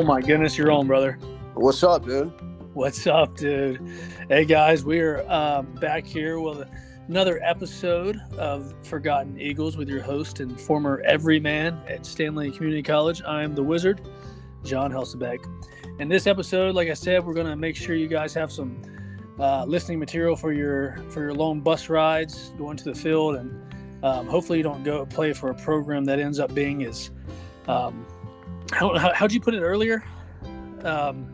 [0.00, 1.18] Oh my goodness, you're on, brother.
[1.52, 2.32] What's up, dude?
[2.72, 3.86] What's up, dude?
[4.30, 6.66] Hey guys, we are um, back here with
[7.08, 13.20] another episode of Forgotten Eagles with your host and former everyman at Stanly Community College.
[13.24, 14.08] I'm the Wizard,
[14.64, 15.44] John Helsabeck.
[16.00, 18.80] In this episode, like I said, we're gonna make sure you guys have some
[19.38, 24.02] uh, listening material for your for your long bus rides going to the field, and
[24.02, 27.10] um, hopefully you don't go play for a program that ends up being as
[27.68, 28.06] um,
[28.72, 30.04] how, how, how'd you put it earlier?
[30.84, 31.26] Um,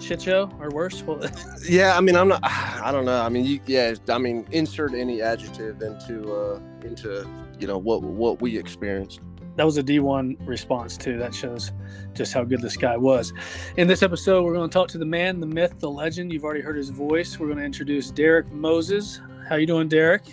[0.00, 1.02] shit show or worse?
[1.02, 1.24] Well,
[1.68, 2.40] Yeah, I mean, I'm not.
[2.44, 3.20] I don't know.
[3.20, 3.94] I mean, you, yeah.
[4.08, 7.26] I mean, insert any adjective into uh into
[7.58, 9.20] you know what what we experienced.
[9.56, 11.18] that was a D1 response too.
[11.18, 11.72] That shows
[12.14, 13.32] just how good this guy was.
[13.76, 16.32] In this episode, we're going to talk to the man, the myth, the legend.
[16.32, 17.38] You've already heard his voice.
[17.38, 19.20] We're going to introduce Derek Moses.
[19.48, 20.24] How you doing, Derek?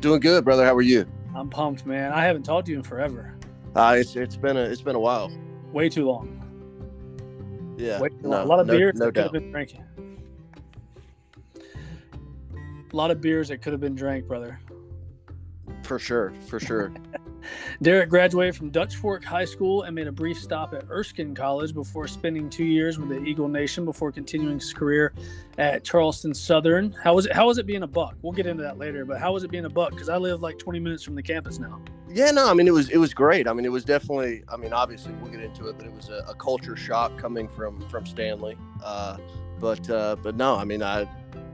[0.00, 0.64] Doing good, brother.
[0.64, 1.06] How are you?
[1.34, 2.12] I'm pumped, man.
[2.12, 3.34] I haven't talked to you in forever.
[3.74, 5.30] Uh, it's it's been a it's been a while.
[5.76, 7.76] Way too long.
[7.76, 8.44] Yeah, Way too no, long.
[8.44, 9.84] A lot of no, beers no that could have been drinking.
[12.90, 14.58] A lot of beers that could have been drank, brother.
[15.82, 16.94] For sure, for sure.
[17.82, 21.74] Derek graduated from Dutch Fork High School and made a brief stop at Erskine College
[21.74, 25.12] before spending two years with the Eagle Nation before continuing his career
[25.58, 26.92] at Charleston Southern.
[26.92, 27.32] How was it?
[27.32, 28.16] How was it being a Buck?
[28.22, 29.04] We'll get into that later.
[29.04, 29.90] But how was it being a Buck?
[29.90, 31.80] Because I live like 20 minutes from the campus now.
[32.08, 33.48] Yeah, no, I mean it was it was great.
[33.48, 34.42] I mean it was definitely.
[34.48, 37.48] I mean obviously we'll get into it, but it was a, a culture shock coming
[37.48, 38.56] from from Stanly.
[38.82, 39.18] Uh,
[39.58, 41.08] but uh, but no, I mean I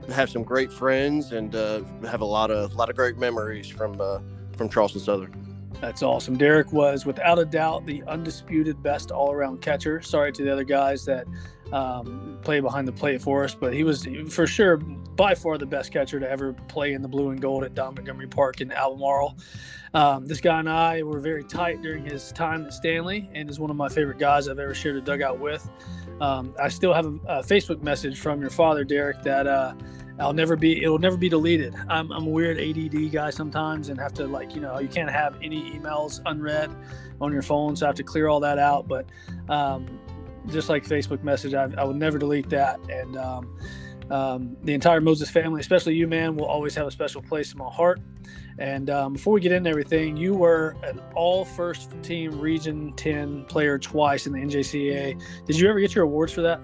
[0.09, 3.67] have some great friends and uh, have a lot of a lot of great memories
[3.67, 4.19] from uh,
[4.57, 5.52] from Charleston Southern.
[5.83, 6.37] That's awesome.
[6.37, 10.01] Derek was without a doubt the undisputed best all-around catcher.
[10.01, 11.27] Sorry to the other guys that
[11.73, 15.65] um, play behind the plate for us, but he was for sure by far the
[15.65, 18.71] best catcher to ever play in the blue and gold at Don Montgomery Park in
[18.71, 19.37] Albemarle.
[19.93, 23.59] Um, this guy and I were very tight during his time at Stanly, and is
[23.59, 25.69] one of my favorite guys I've ever shared a dugout with.
[26.21, 29.73] Um, I still have a, a Facebook message from your father, Derek, that uh,
[30.19, 30.83] I'll never be.
[30.83, 31.75] It'll never be deleted.
[31.89, 35.09] I'm, I'm a weird ADD guy sometimes, and have to like you know you can't
[35.09, 36.69] have any emails unread
[37.19, 38.87] on your phone, so I have to clear all that out.
[38.87, 39.07] But
[39.49, 39.99] um,
[40.49, 42.79] just like Facebook message, I, I would never delete that.
[42.89, 43.57] And um,
[44.11, 47.57] um, the entire Moses family, especially you, man, will always have a special place in
[47.57, 47.99] my heart.
[48.59, 53.45] And um, before we get into everything, you were an all first team Region 10
[53.45, 55.21] player twice in the NJCAA.
[55.45, 56.61] Did you ever get your awards for that?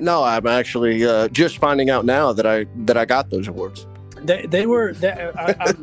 [0.00, 3.86] No, I'm actually uh, just finding out now that I that I got those awards.
[4.22, 5.76] They, they were, they, I, I'm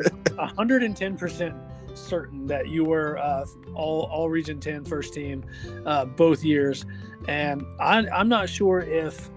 [0.58, 5.44] 110% certain that you were uh, all, all Region 10 first team
[5.86, 6.86] uh, both years.
[7.28, 9.30] And I, I'm not sure if,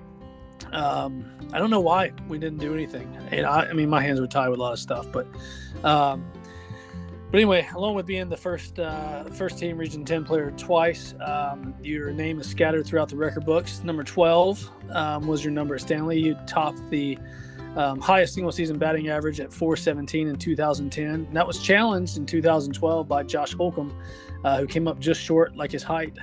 [0.72, 3.16] um, I don't know why we didn't do anything.
[3.30, 5.26] And I, I mean, my hands were tied with a lot of stuff, but,
[5.82, 6.30] um,
[7.30, 11.74] but anyway, along with being the first uh, first team Region 10 player twice, um,
[11.82, 13.82] your name is scattered throughout the record books.
[13.84, 16.20] Number 12 um, was your number at Stanly.
[16.20, 17.18] You topped the
[17.76, 21.06] um, highest single season batting average at 417 in 2010.
[21.06, 23.96] And that was challenged in 2012 by Josh Holcomb,
[24.44, 26.16] uh, who came up just short, like his height.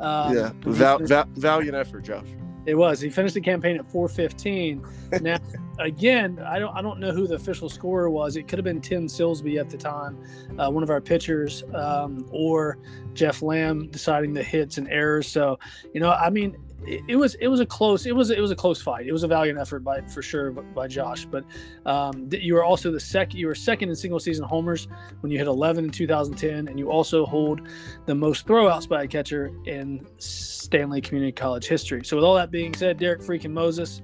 [0.00, 2.28] Um, yeah, Val, val, valiant effort, Josh.
[2.68, 3.00] It was.
[3.00, 4.84] He finished the campaign at 415.
[5.22, 5.38] Now,
[5.78, 8.36] again, I don't I don't know who the official scorer was.
[8.36, 10.22] It could have been Tim Silsby at the time,
[10.58, 12.76] uh, one of our pitchers, um, or
[13.14, 15.26] Jeff Lamb deciding the hits and errors.
[15.26, 15.58] So,
[15.94, 18.50] you know, I mean, it, it was it was a close it was it was
[18.50, 19.06] a close fight.
[19.06, 21.24] It was a valiant effort by for sure by Josh.
[21.24, 21.44] But
[21.86, 24.88] um, you were also the second you were second in single season homers
[25.20, 27.66] when you hit 11 in 2010, and you also hold
[28.04, 30.06] the most throwouts by a catcher in
[30.68, 32.04] Stanly Community College history.
[32.04, 34.02] So, with all that being said, Derek freaking Moses,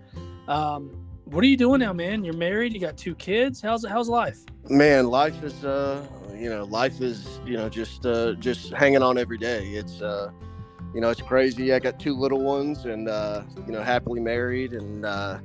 [0.48, 0.90] um,
[1.24, 2.24] what are you doing now, man?
[2.24, 3.60] You're married, you got two kids.
[3.60, 4.40] How's how's life?
[4.68, 9.18] Man, life is uh, you know, life is you know just uh, just hanging on
[9.18, 9.68] every day.
[9.68, 10.30] It's uh,
[10.94, 11.72] you know, it's crazy.
[11.72, 15.40] I got two little ones, and uh, you know, happily married, and uh,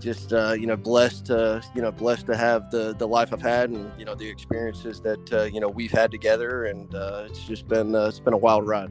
[0.00, 3.42] just uh, you know, blessed to you know, blessed to have the the life I've
[3.42, 7.26] had, and you know, the experiences that uh, you know we've had together, and uh,
[7.28, 8.90] it's just been uh, it's been a wild ride.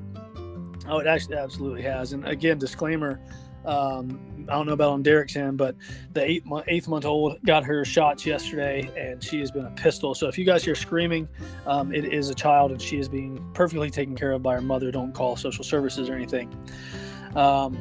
[0.87, 2.13] Oh, it actually absolutely has.
[2.13, 3.19] And again, disclaimer.
[3.65, 5.75] Um, I don't know about on Derek's end, but
[6.13, 9.71] the eight month, eighth month old got her shots yesterday, and she has been a
[9.71, 10.15] pistol.
[10.15, 11.27] So if you guys hear screaming,
[11.67, 14.61] um, it is a child, and she is being perfectly taken care of by her
[14.61, 14.91] mother.
[14.91, 16.49] Don't call social services or anything.
[17.35, 17.77] Um,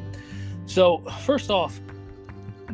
[0.65, 1.79] so first off,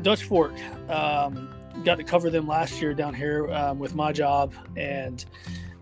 [0.02, 0.54] Dutch Fork
[0.90, 5.24] um, got to cover them last year down here um, with my job, and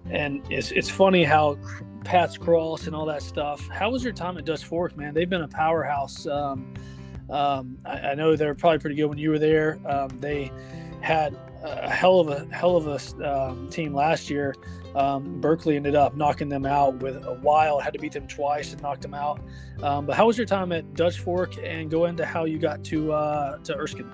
[0.10, 1.58] and it's it's funny how
[2.04, 3.68] Pat's Cross and all that stuff.
[3.70, 5.14] How was your time at Dutch Fork, man?
[5.14, 6.28] They've been a powerhouse.
[6.28, 6.74] Um,
[7.30, 9.80] um, I, I know they're probably pretty good when you were there.
[9.86, 10.52] Um, they
[11.02, 14.56] had a hell of a hell of a um, team last year.
[14.96, 17.80] Um, Berkeley ended up knocking them out with a while.
[17.80, 19.40] Had to beat them twice and knocked them out.
[19.82, 21.56] Um, but how was your time at Dutch Fork?
[21.64, 24.12] And go into how you got to uh, to Erskine.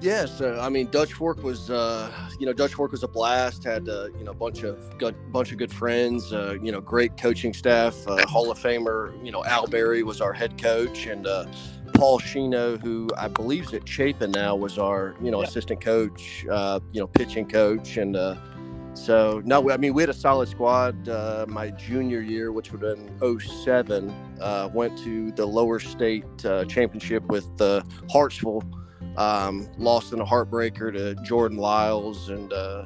[0.00, 3.64] Yeah, so I mean, Dutch Fork was, uh, you know, Dutch Fork was a blast.
[3.64, 6.32] Had uh, you know, a bunch of good, bunch of good friends.
[6.32, 7.94] Uh, you know, great coaching staff.
[8.08, 11.44] Uh, Hall of Famer, you know, Al Berry was our head coach, and uh,
[11.92, 15.48] Paul Shino, who I believe is at Chapin now, was our you know yeah.
[15.48, 16.46] assistant coach.
[16.50, 18.16] Uh, you know, pitching coach, and
[18.94, 21.08] so no, I mean, we had a solid squad.
[21.46, 27.54] my junior year, which would have been 07, went to the lower state championship with
[27.58, 28.62] the Hartsville
[29.16, 32.84] um, lost in a heartbreaker to Jordan Lyles and uh,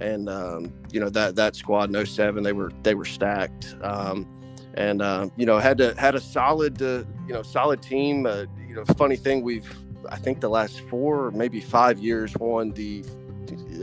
[0.00, 3.76] and um, you know that that squad in 07 they were they were stacked.
[3.82, 4.26] Um,
[4.74, 8.26] and uh, you know had to had a solid uh, you know solid team.
[8.26, 9.70] Uh, you know funny thing we've
[10.08, 13.04] I think the last four maybe five years won the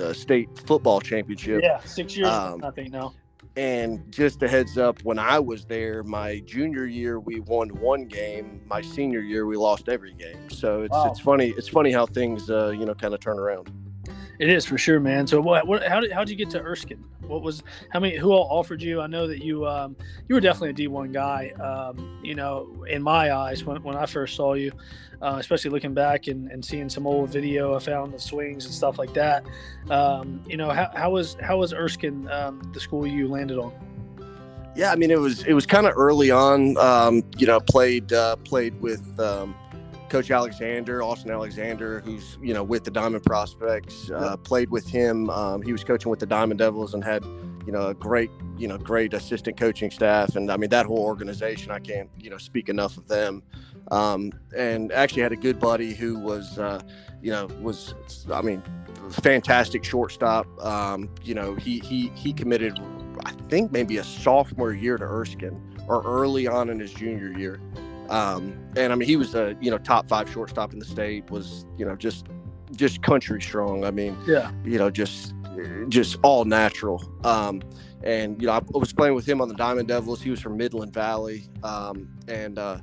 [0.02, 1.62] uh, state football championship.
[1.64, 3.14] Yeah six years um, I think now
[3.56, 8.06] and just a heads up, when I was there, my junior year we won one
[8.06, 8.62] game.
[8.68, 10.50] My senior year we lost every game.
[10.50, 11.10] So it's wow.
[11.10, 11.50] it's funny.
[11.58, 13.72] It's funny how things uh, you know kind of turn around.
[14.40, 15.28] It is for sure, man.
[15.28, 15.68] So what?
[15.68, 17.04] what how did how did you get to Erskine?
[17.28, 18.16] What was how many?
[18.16, 19.02] Who all offered you?
[19.02, 19.98] I know that you um,
[20.30, 21.50] you were definitely a D one guy.
[21.60, 24.72] Um, you know, in my eyes, when, when I first saw you,
[25.22, 28.74] uh, especially looking back and, and seeing some old video I found the swings and
[28.74, 29.46] stuff like that.
[29.90, 33.74] Um, you know, how, how was how was Erskine um, the school you landed on?
[34.74, 36.78] Yeah, I mean it was it was kind of early on.
[36.78, 39.54] Um, you know, played uh, played with um,
[40.10, 44.10] Coach Alexander, Austin Alexander, who's you know with the Diamond Prospects.
[44.10, 45.30] Uh, played with him.
[45.30, 47.24] Um, he was coaching with the Diamond Devils and had
[47.66, 50.36] you know a great you know great assistant coaching staff.
[50.36, 51.72] And I mean that whole organization.
[51.72, 53.44] I can't you know speak enough of them.
[53.92, 56.82] Um, and actually had a good buddy who was uh,
[57.22, 57.94] you know was
[58.32, 58.64] I mean
[59.10, 60.48] fantastic shortstop.
[60.64, 62.80] Um, you know he he he committed
[63.26, 67.60] I think maybe a sophomore year to Erskine or early on in his junior year.
[68.10, 71.30] Um, and I mean, he was a you know top five shortstop in the state.
[71.30, 72.28] Was you know just
[72.76, 73.86] just country strong.
[73.86, 75.34] I mean, yeah, you know just
[75.90, 77.04] just all natural.
[77.24, 77.62] Um,
[78.04, 80.22] and you know, I was playing with him on the Diamond Devils.
[80.22, 82.80] He was from Midland Valley, um, and uh,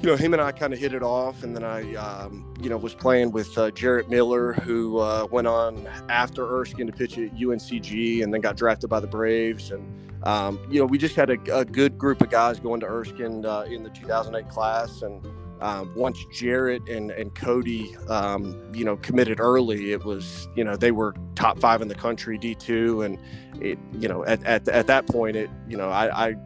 [0.00, 1.42] you know, him and I kind of hit it off.
[1.42, 5.46] And then I, um, you know, was playing with uh, Jarrett Miller, who uh, went
[5.46, 9.70] on after Erskine to pitch at UNCG, and then got drafted by the Braves.
[9.72, 12.86] And um, you know, we just had a, a, good group of guys going to
[12.86, 15.00] Erskine uh, in the 2008 class.
[15.00, 15.26] And
[15.62, 20.76] um, once Jarrett and, and Cody, um, you know, committed early, it was, you know,
[20.76, 23.06] they were top five in the country, D2.
[23.06, 23.18] And
[23.62, 26.36] it, you know, at, at, at that point, it, you know, I, I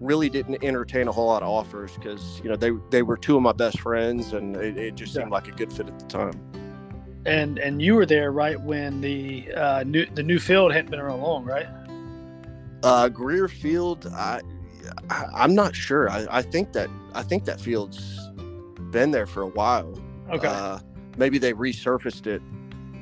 [0.00, 3.36] really didn't entertain a whole lot of offers because, you know, they, they were two
[3.36, 5.34] of my best friends and it, it just seemed yeah.
[5.34, 6.40] like a good fit at the time
[7.26, 11.00] and and you were there right when the uh, new the new field hadn't been
[11.00, 11.66] around long, right?
[12.84, 14.40] Uh, Greer Field, I,
[15.10, 16.10] I am not sure.
[16.10, 18.28] I, I think that I think that field's
[18.90, 19.98] been there for a while.
[20.30, 20.46] Okay.
[20.46, 20.78] Uh,
[21.16, 22.42] maybe they resurfaced it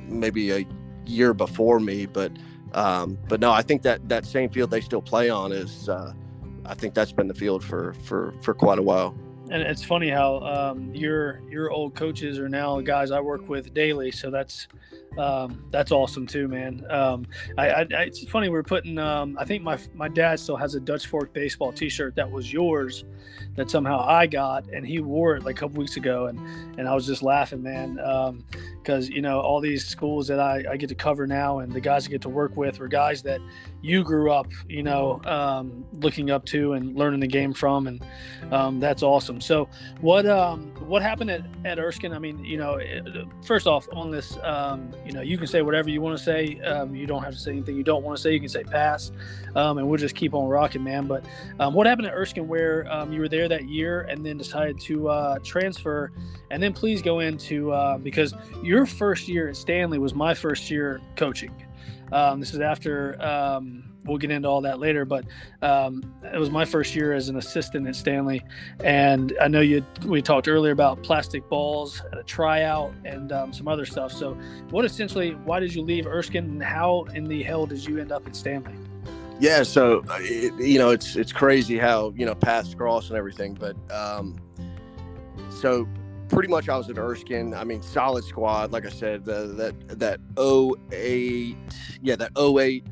[0.07, 0.65] maybe a
[1.05, 2.31] year before me, but
[2.73, 6.13] um, but no, I think that that same field they still play on is uh,
[6.65, 9.15] I think that's been the field for for for quite a while.
[9.53, 13.71] And it's funny how um, your your old coaches are now guys I work with
[13.71, 14.67] daily, so that's
[15.15, 16.83] um, that's awesome too, man.
[16.89, 18.97] Um, I, I, it's funny we're putting.
[18.97, 22.51] Um, I think my my dad still has a Dutch Fork baseball T-shirt that was
[22.51, 23.05] yours,
[23.55, 26.39] that somehow I got, and he wore it like a couple weeks ago, and
[26.79, 27.99] and I was just laughing, man,
[28.83, 31.71] because um, you know all these schools that I, I get to cover now, and
[31.71, 33.41] the guys I get to work with were guys that
[33.81, 38.05] you grew up, you know, um, looking up to and learning the game from, and
[38.51, 39.41] um, that's awesome.
[39.41, 39.67] So
[40.01, 40.25] what
[40.81, 42.13] what happened at, at Erskine?
[42.13, 42.79] I mean, you know,
[43.45, 44.37] first off on this
[45.05, 46.59] you know, you can say whatever you want to say.
[46.61, 48.33] Um, you don't have to say anything you don't want to say.
[48.33, 49.11] You can say pass,
[49.55, 51.07] um, and we'll just keep on rocking, man.
[51.07, 51.25] But
[51.59, 54.79] um, what happened at Erskine where um, you were there that year and then decided
[54.81, 56.11] to uh, transfer?
[56.51, 58.33] And then please go into uh, because
[58.73, 61.53] your first year at Stanly was my first year coaching.
[62.11, 65.05] Um, this is after um, we'll get into all that later.
[65.05, 65.25] But
[65.61, 66.03] um,
[66.33, 68.41] it was my first year as an assistant at Stanly,
[68.83, 69.85] and I know you.
[70.05, 74.11] We talked earlier about plastic balls at a tryout and um, some other stuff.
[74.11, 74.33] So,
[74.71, 75.31] what essentially?
[75.45, 78.33] Why did you leave Erskine, and how in the hell did you end up at
[78.33, 78.75] Stanly?
[79.39, 83.17] Yeah, so uh, it, you know it's it's crazy how you know paths cross and
[83.17, 84.35] everything, but um,
[85.61, 85.87] so
[86.29, 87.53] pretty much I was at Erskine.
[87.53, 88.71] I mean, solid squad.
[88.71, 90.19] Like I said, that that
[90.91, 91.57] 08,
[92.01, 92.85] yeah, that 08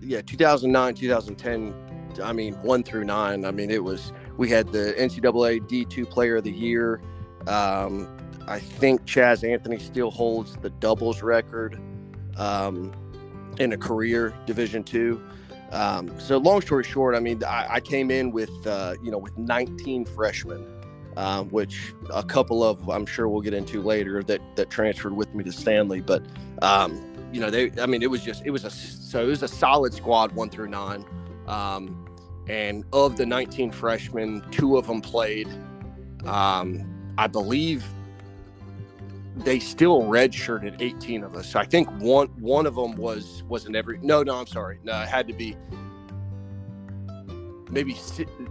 [0.00, 1.74] yeah, 2009, 2010.
[2.22, 3.44] I mean, one through nine.
[3.44, 7.00] I mean, it was we had the NCAA D2 Player of the Year.
[7.46, 8.08] Um,
[8.46, 11.78] I think Chaz Anthony still holds the doubles record
[12.36, 12.92] um,
[13.58, 15.22] in a career Division two.
[15.70, 19.18] Um, so long story short, I mean, I, I came in with uh, you know
[19.18, 20.66] with 19 freshmen,
[21.18, 25.34] um, which a couple of I'm sure we'll get into later that that transferred with
[25.34, 26.04] me to Stanly.
[26.04, 26.22] But
[26.62, 29.42] um, you know, they I mean, it was just it was a so it was
[29.42, 31.04] a solid squad one through nine.
[31.48, 32.04] Um,
[32.48, 35.48] and of the 19 freshmen, two of them played.
[36.24, 37.84] Um, I believe
[39.36, 41.56] they still redshirted 18 of us.
[41.56, 43.98] I think one one of them was wasn't every.
[44.02, 44.78] No, no, I'm sorry.
[44.84, 45.56] No, it had to be
[47.70, 47.96] maybe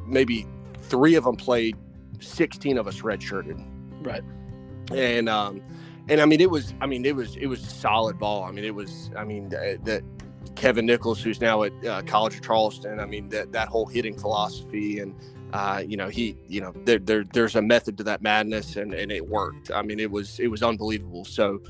[0.05, 0.45] maybe
[0.81, 1.77] three of them played.
[2.19, 3.63] 16 of us redshirted.
[4.01, 4.23] Right.
[4.91, 5.61] And um,
[6.09, 8.43] and I mean it was I mean it was it was solid ball.
[8.43, 10.03] I mean it was I mean that
[10.55, 12.99] Kevin Nichols, who's now at uh, College of Charleston.
[12.99, 15.15] I mean that that whole hitting philosophy and
[15.53, 18.93] uh, you know he you know there, there there's a method to that madness and
[18.93, 19.71] and it worked.
[19.71, 21.25] I mean it was it was unbelievable.
[21.25, 21.61] So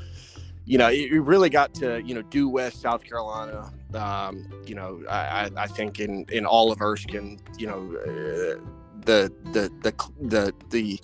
[0.65, 3.71] you know it, really got to you know due west South Carolina.
[3.93, 7.95] Um, you know I, I think in in all of Erskine you know.
[8.05, 8.61] Uh,
[9.07, 10.99] the, the the the the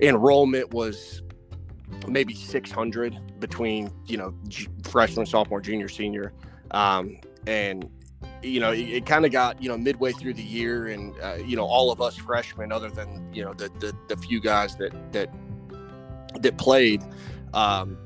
[0.00, 1.22] enrollment was
[2.06, 4.34] maybe 600 between you know
[4.84, 6.32] freshman sophomore junior senior
[6.70, 7.90] um, and
[8.42, 11.36] you know, it, it kind of got you know midway through the year, and uh,
[11.44, 14.76] you know all of us freshmen, other than you know the the, the few guys
[14.76, 15.32] that that
[16.40, 17.02] that played,
[17.54, 17.98] um,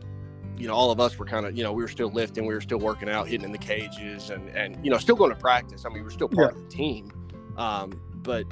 [0.56, 2.54] you know, all of us were kind of you know we were still lifting, we
[2.54, 5.38] were still working out, hitting in the cages, and and you know still going to
[5.38, 5.84] practice.
[5.84, 6.58] I mean, we are still part yeah.
[6.58, 7.10] of the team,
[7.56, 8.46] um, but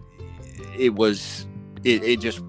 [0.76, 1.46] it was
[1.84, 2.42] it, it just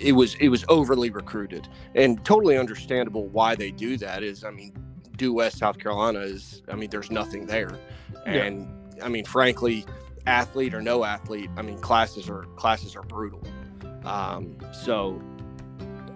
[0.00, 1.68] it was it was overly recruited.
[1.94, 4.72] And totally understandable why they do that is i mean
[5.16, 7.78] due west south carolina is i mean there's nothing there.
[8.26, 9.04] And yeah.
[9.04, 9.86] i mean frankly
[10.26, 13.42] athlete or no athlete i mean classes are classes are brutal.
[14.04, 15.20] Um, so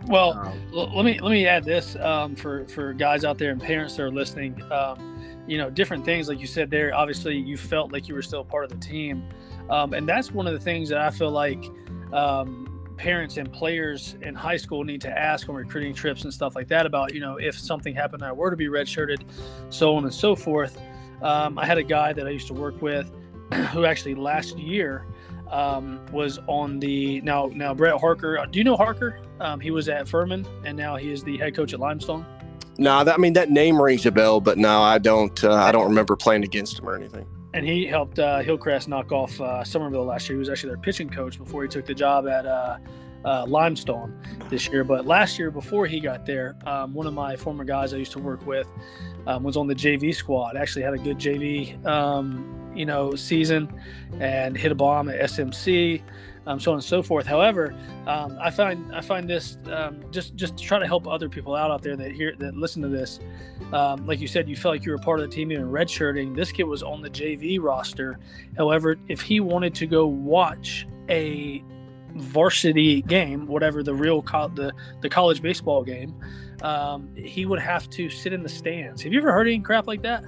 [0.07, 3.61] well um, let me let me add this um, for for guys out there and
[3.61, 4.61] parents that are listening.
[4.71, 5.07] Um,
[5.47, 8.45] you know different things like you said there obviously you felt like you were still
[8.45, 9.28] part of the team
[9.70, 11.70] um, and that's one of the things that i feel like
[12.12, 16.54] um, parents and players in high school need to ask on recruiting trips and stuff
[16.54, 19.22] like that about, you know, if something happened, I were to be redshirted,
[19.70, 20.78] so on and so forth.
[21.22, 23.10] Um, I had a guy that I used to work with
[23.72, 25.06] who actually last year
[25.50, 28.46] um, was on the now now Brett Harker.
[28.50, 29.18] Do you know Harker?
[29.40, 32.26] Um, he was at Furman and now he is the head coach at Limestone.
[32.76, 35.42] No, that, I mean that name rings a bell, but no, I don't.
[35.42, 39.12] Uh, I don't remember playing against him or anything and he helped uh, Hillcrest knock
[39.12, 40.37] off uh, Summerville last year.
[40.37, 42.78] He was actually their pitching coach before he took the job at uh,
[43.25, 44.85] uh, Limestone this year.
[44.85, 48.12] But last year, before he got there, um, one of my former guys I used
[48.12, 48.69] to work with
[49.26, 50.57] um, was on the JV squad.
[50.57, 53.73] Actually, had a good JV, um, you know, season,
[54.21, 56.02] and hit a bomb at SMC
[56.47, 57.26] um, so on and so forth.
[57.26, 57.75] However,
[58.06, 61.54] um, I find I find this um, just just to try to help other people
[61.54, 63.20] out out there that hear that listen to this.
[63.73, 66.35] Um, like you said, you felt like you were part of the team even redshirting.
[66.35, 68.18] This kid was on the JV roster.
[68.56, 71.62] However, if he wanted to go watch a
[72.14, 76.14] varsity game, whatever the real co- the the college baseball game,
[76.62, 79.02] um, he would have to sit in the stands.
[79.02, 80.25] Have you ever heard any crap like that?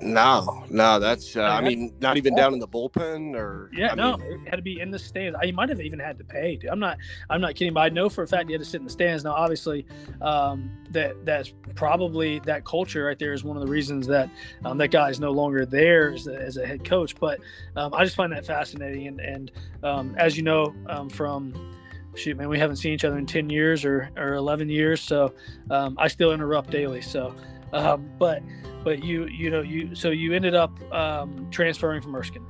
[0.00, 3.94] No, no, that's uh, I mean not even down in the bullpen or yeah, I
[3.94, 5.38] no, mean, it had to be in the stands.
[5.40, 6.56] I might have even had to pay.
[6.56, 6.70] Dude.
[6.70, 6.98] I'm not,
[7.30, 8.92] I'm not kidding, but I know for a fact you had to sit in the
[8.92, 9.24] stands.
[9.24, 9.86] Now, obviously,
[10.20, 14.28] um, that that's probably that culture right there is one of the reasons that
[14.64, 17.16] um, that guy is no longer there as a, as a head coach.
[17.18, 17.40] But
[17.76, 21.54] um, I just find that fascinating, and and um, as you know um, from
[22.16, 25.00] shoot, man, we haven't seen each other in 10 years or, or 11 years.
[25.00, 25.34] So
[25.70, 27.02] um, I still interrupt daily.
[27.02, 27.34] So,
[27.72, 28.42] um, but
[28.84, 32.46] but you you know you so you ended up um, transferring from Erskine.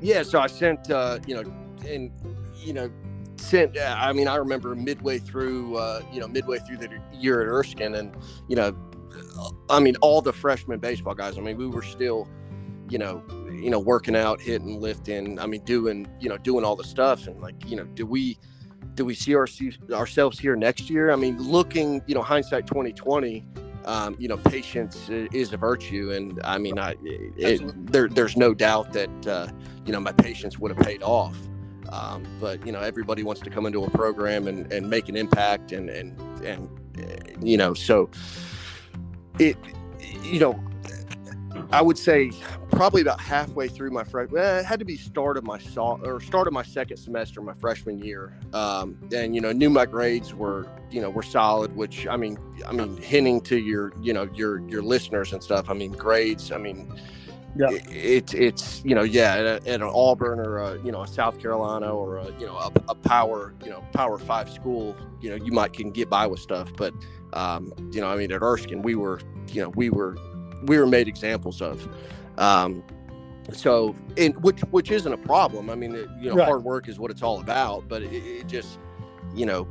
[0.00, 1.52] Yeah, so I sent uh, you know
[1.86, 2.10] and
[2.56, 2.90] you know
[3.36, 3.78] sent.
[3.78, 7.94] I mean, I remember midway through uh, you know midway through the year at Erskine,
[7.94, 8.16] and
[8.48, 8.76] you know,
[9.68, 11.38] I mean, all the freshman baseball guys.
[11.38, 12.28] I mean, we were still
[12.88, 15.38] you know you know working out, hitting, lifting.
[15.38, 18.38] I mean, doing you know doing all the stuff, and like you know, do we
[18.94, 19.46] do we see our,
[19.92, 21.10] ourselves here next year?
[21.10, 23.44] I mean, looking, you know, hindsight 2020,
[23.86, 28.52] um, you know, patience is a virtue, and I mean, I it, there, there's no
[28.52, 29.48] doubt that uh,
[29.84, 31.36] you know my patience would have paid off.
[31.90, 35.16] Um, but you know, everybody wants to come into a program and, and make an
[35.16, 36.68] impact, and and and
[37.40, 38.10] you know, so
[39.38, 39.56] it,
[40.22, 40.60] you know,
[41.72, 42.30] I would say
[42.70, 44.40] probably about halfway through my freshman.
[44.40, 47.54] Eh, it had to be start of my or start of my second semester, my
[47.54, 48.38] freshman year.
[48.52, 51.74] Um, and you know, knew my grades were you know were solid.
[51.74, 55.68] Which I mean, I mean, hinting to your you know your your listeners and stuff.
[55.68, 56.52] I mean, grades.
[56.52, 56.92] I mean,
[57.56, 61.08] yeah, it, it's you know yeah at, at, an Auburn or a, you know a
[61.08, 64.96] South Carolina or a, you know a, a, power you know power five school.
[65.20, 66.94] You know, you might can get by with stuff, but
[67.32, 70.16] um, you know, I mean, at Erskine, we were you know we were
[70.64, 71.88] we were made examples of.
[72.38, 72.82] Um,
[73.52, 75.70] so and which which isn't a problem.
[75.70, 76.48] I mean, it, you know, Right.
[76.48, 77.88] hard work is what it's all about.
[77.88, 78.78] But it, it just
[79.34, 79.68] you know,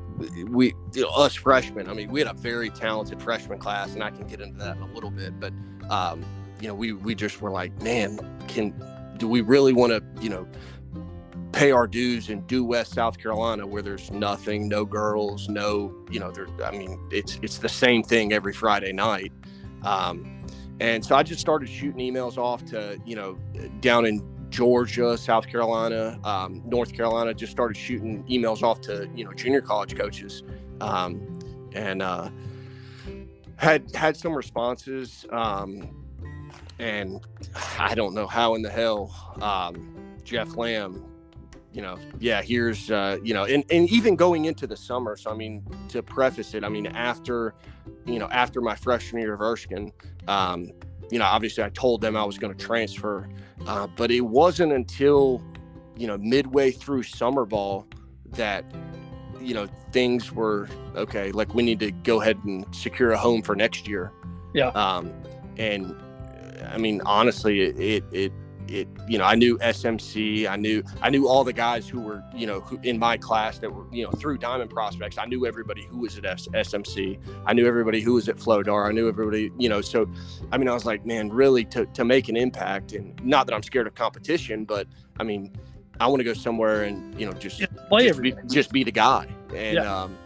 [0.48, 1.89] we you know, us freshmen.
[1.89, 4.77] I mean, we had a very talented freshman class, and I can get into that
[4.77, 5.39] in a little bit.
[5.39, 5.54] But
[5.89, 6.24] um,
[6.62, 8.74] you know, we we just were like, man, can
[9.18, 10.48] do we really want to you know
[11.51, 16.20] pay our dues in due west south carolina where there's nothing no girls no you
[16.20, 19.32] know there i mean it's it's the same thing every friday night
[19.84, 20.44] um,
[20.79, 23.38] and so i just started shooting emails off to you know
[23.79, 29.24] down in georgia south carolina um, north carolina just started shooting emails off to you
[29.24, 30.44] know junior college coaches.
[30.82, 31.39] Um,
[31.74, 32.29] and uh,
[33.58, 36.05] had had some responses um,
[36.79, 37.25] and
[37.79, 41.03] i don't know how in the hell um, jeff lamb
[41.75, 45.17] you know, yeah, here's, uh, you know, and, and even going into the summer.
[45.17, 47.53] So, I mean, to preface it, I mean, after,
[48.05, 49.91] you know, after my freshman year of Erskine,
[50.29, 50.72] um,
[51.12, 53.27] you know, obviously I told them I was going to transfer,
[53.67, 55.44] uh, but it wasn't until,
[55.98, 57.86] you know, midway through summer ball
[58.29, 58.63] that,
[59.41, 61.34] you know, things were okay.
[61.34, 64.13] Like we need to go ahead and secure a home for next year.
[64.53, 64.70] Yeah.
[64.70, 65.12] Um,
[65.58, 65.94] and
[66.72, 68.34] I mean, honestly, it, it, it
[68.69, 72.24] it you know i knew smc i knew i knew all the guys who were
[72.36, 75.17] you know who, in my class that were you know through diamond prospects.
[75.17, 78.88] I knew everybody who was at S- smc i knew everybody who was at flowdar.
[78.89, 80.10] I knew everybody you know so
[80.51, 83.53] i mean i was like man really to, to make an impact and not that
[83.53, 84.88] i'm scared of competition but
[85.19, 85.51] i mean
[86.00, 88.72] i want to go somewhere and you know just Yeah, play just be, every just
[88.72, 89.27] be the guy.
[89.55, 90.01] And Yeah.
[90.03, 90.17] um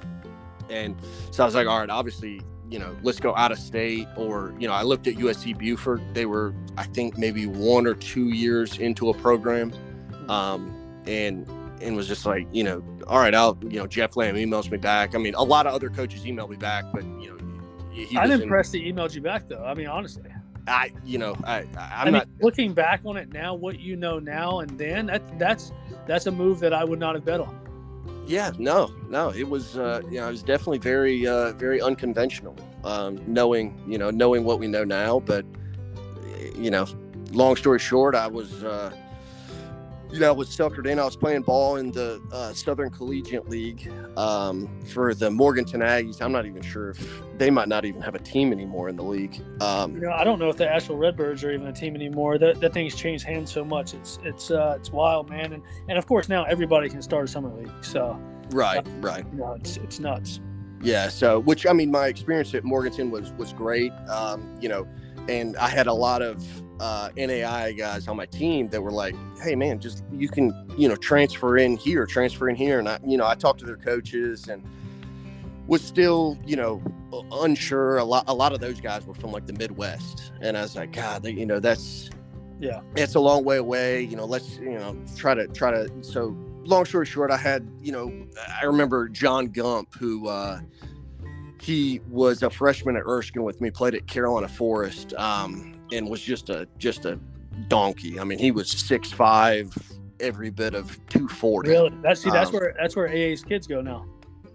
[0.70, 0.96] and
[1.32, 4.54] so i was like all right obviously you know let's go out of state or
[4.60, 8.30] you know i looked at USC Beaufort they were i think maybe one or two
[8.30, 9.72] years into a program
[10.30, 10.72] um
[11.08, 11.48] and
[11.82, 14.78] and was just like you know all right i'll you know jeff lamb emails me
[14.78, 17.38] back i mean a lot of other coaches email me back but you know
[18.20, 19.64] I'm was in- impressed he emailed you back though.
[19.66, 20.30] I mean, honestly.
[20.68, 23.80] i you know i I- i i'm mean, not looking back on it now, what
[23.80, 25.72] you know now and then, that that's
[26.06, 27.60] that's a move that I would not have bet on.
[28.30, 29.32] Yeah, no, no.
[29.32, 32.56] It was, uh, you know, it was definitely very, uh, very unconventional.
[32.84, 35.46] Um, knowing, you know, knowing what we know now, but
[36.56, 36.86] you know,
[37.32, 38.96] long story short, I was, uh,
[40.12, 41.00] you know, I was suckered in.
[41.00, 46.22] I was playing ball in the uh, Southern Collegiate League um, for the Morganton Aggies.
[46.22, 49.04] I'm not even sure if they might not even have a team anymore in the
[49.04, 49.36] league.
[49.36, 52.38] You Um, know, I don't know if the Asheville Redbirds are even a team anymore.
[52.38, 53.94] That that thing's changed hands so much.
[53.94, 55.54] It's it's uh, it's wild, man.
[55.54, 57.72] And and of course now everybody can start a summer league.
[57.82, 58.20] So
[58.52, 59.26] right, right.
[59.32, 60.40] you know, it's it's nuts.
[60.82, 61.10] Yeah.
[61.10, 63.92] So, which I mean, my experience at Morganton was was great.
[64.10, 64.88] Um, you know,
[65.28, 66.44] and I had a lot of
[66.80, 70.88] uh, NAI guys on my team that were like, "Hey, man, just you can you
[70.88, 73.78] know transfer in here, transfer in here." And I, you know, I talked to their
[73.78, 74.64] coaches and
[75.68, 76.82] was still you know
[77.32, 77.98] unsure.
[77.98, 80.76] A lot a lot of those guys were from like the Midwest, and I was
[80.76, 82.10] like, God, they, you know, that's
[82.60, 82.82] Yeah.
[82.96, 84.02] it's a long way away.
[84.02, 87.68] You know, let's you know try to try to so long story short, I had,
[87.82, 88.14] you know,
[88.62, 90.60] I remember John Gump, who uh,
[91.62, 96.22] he was a freshman at Erskine with me, played at Carolina Forest, um, and was
[96.22, 97.20] just a just a
[97.68, 98.20] donkey.
[98.20, 99.74] I mean, he was six five,
[100.20, 101.70] every bit of two forty.
[101.70, 101.94] Really?
[102.02, 104.06] That's see, that's Um, where that's where AA's kids go now.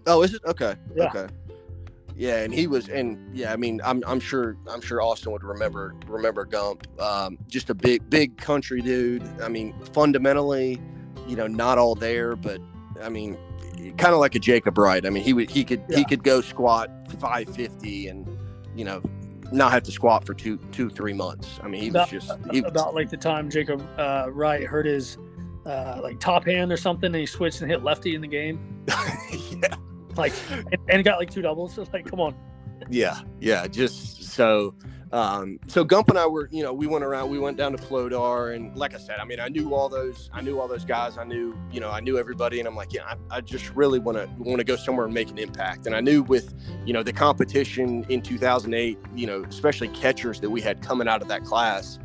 [0.07, 0.75] Oh, is it okay?
[0.95, 1.05] Yeah.
[1.05, 1.27] Okay.
[2.17, 5.43] Yeah, and he was, and yeah, I mean, I'm, I'm sure, I'm sure Austin would
[5.43, 6.87] remember, remember Gump.
[7.01, 9.21] Um, just a big, big country dude.
[9.41, 10.79] I mean, fundamentally,
[11.27, 12.61] you know, not all there, but
[13.03, 13.37] I mean,
[13.97, 15.05] kind of like a Jacob Wright.
[15.05, 15.97] I mean, he would, he could, Yeah.
[15.97, 18.25] he could go squat 550 and,
[18.77, 19.01] you know,
[19.51, 21.59] not have to squat for two, two, three months.
[21.63, 24.85] I mean, he was just, he was, About like the time Jacob uh, Wright hurt
[24.85, 25.17] his
[25.65, 28.83] uh, like top hand or something, and he switched and hit lefty in the game.
[28.87, 29.75] yeah.
[30.15, 31.75] Like and, and got like two doubles.
[31.75, 32.35] So like, come on.
[32.89, 34.75] yeah yeah just so
[35.15, 37.77] um so gump and i were you know we went around we went down to
[37.77, 40.83] flodar and like i said i mean i knew all those i knew all those
[40.83, 43.69] guys i knew you know i knew everybody and i'm like yeah i, I just
[43.75, 45.85] really want to want to go somewhere and make an impact.
[45.85, 46.53] And i knew with
[46.85, 51.21] you know the competition in 2008 you know especially catchers that we had coming out
[51.21, 51.97] of that class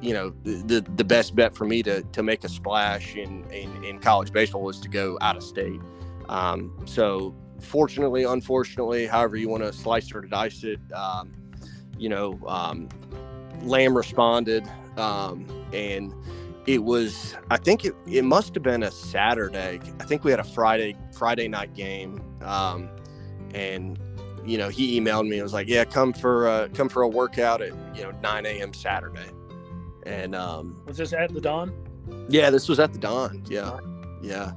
[0.00, 3.44] you know the the, the best bet for me to to make a splash in,
[3.50, 5.80] in in college baseball was to go out of state.
[6.30, 11.32] Um so fortunately, unfortunately, however you want to slice or dice it, um,
[11.98, 12.88] you know, um,
[13.62, 16.12] Lamb responded, um, and
[16.66, 17.36] it was.
[17.50, 19.80] I think it, it must have been a Saturday.
[20.00, 22.88] I think we had a Friday Friday night game, um,
[23.54, 23.98] and
[24.44, 25.36] you know, he emailed me.
[25.36, 28.46] and was like, "Yeah, come for uh, come for a workout at you know 9
[28.46, 28.72] a.m.
[28.74, 29.30] Saturday,"
[30.04, 31.72] and um, Was this at the Don?
[32.28, 33.42] yeah, this was at the Don.
[33.48, 33.78] Yeah,
[34.22, 34.52] yeah.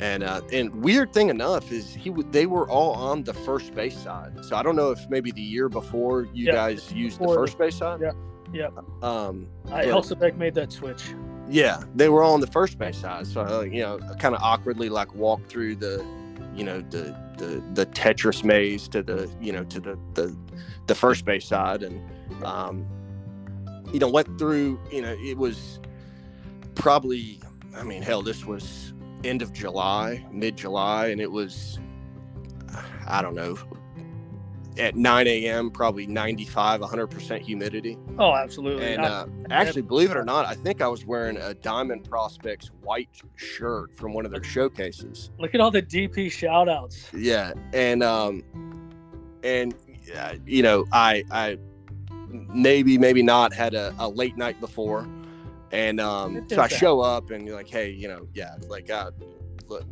[0.00, 3.74] And uh, and weird thing enough is he w- they were all on the first
[3.74, 4.32] base side.
[4.44, 7.58] So I don't know if maybe the year before you Yeah, guys used the first
[7.58, 8.00] base side.
[8.00, 8.12] yeah,
[8.52, 8.68] yeah.
[9.02, 11.02] Um, I but- Helsabeck made that switch.
[11.50, 13.26] Yeah, they were all on the first base side.
[13.26, 16.02] So uh, you know, kind of awkwardly like walked through the,
[16.54, 20.34] you know, the the the Tetris maze to the you know to the the
[20.86, 22.00] the first base side, and
[22.44, 22.86] um,
[23.92, 24.80] you know went through.
[24.90, 25.78] You know, it was
[26.74, 27.38] probably.
[27.76, 28.92] I mean, hell, this was
[29.24, 31.78] end of July, mid July, and it was.
[33.08, 33.58] I don't know,
[34.78, 35.70] at 9 a.m.
[35.70, 40.80] probably 95 100% humidity oh absolutely and uh, actually believe it or not i think
[40.80, 45.60] i was wearing a diamond prospects white shirt from one of their showcases look at
[45.60, 48.42] all the dp shout outs yeah and um
[49.42, 49.74] and
[50.16, 51.58] uh, you know i i
[52.28, 55.08] maybe maybe not had a, a late night before
[55.72, 59.10] and um so i show up and you're like hey you know yeah like uh
[59.70, 59.84] look,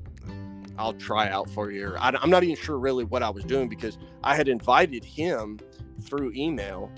[0.77, 1.95] I'll try out for you.
[1.99, 5.59] I, am not even sure really what I was doing because I had invited him
[6.03, 6.91] through email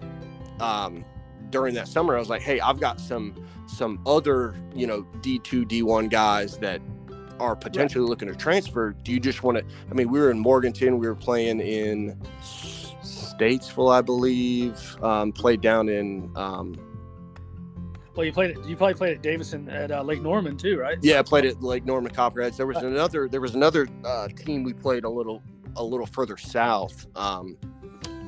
[0.59, 1.05] um,
[1.51, 2.16] during that summer.
[2.16, 6.81] I was like, hey, I've got some some other you know D2 D1 guys that
[7.38, 8.93] are potentially looking to transfer.
[9.03, 9.64] Do you just want to?
[9.90, 10.99] I mean, we were in Morganton.
[10.99, 15.03] We were playing in Statesville, I believe.
[15.03, 16.75] Um, played down in um,
[18.20, 18.62] well, you played it.
[18.66, 20.98] You probably played at Davidson at uh, Lake Norman too, right?
[21.00, 22.59] Yeah, I played at Lake Norman Copperheads.
[22.59, 23.30] There was another.
[23.30, 25.42] There was another uh, team we played a little
[25.76, 27.06] a little further south.
[27.16, 27.56] Um,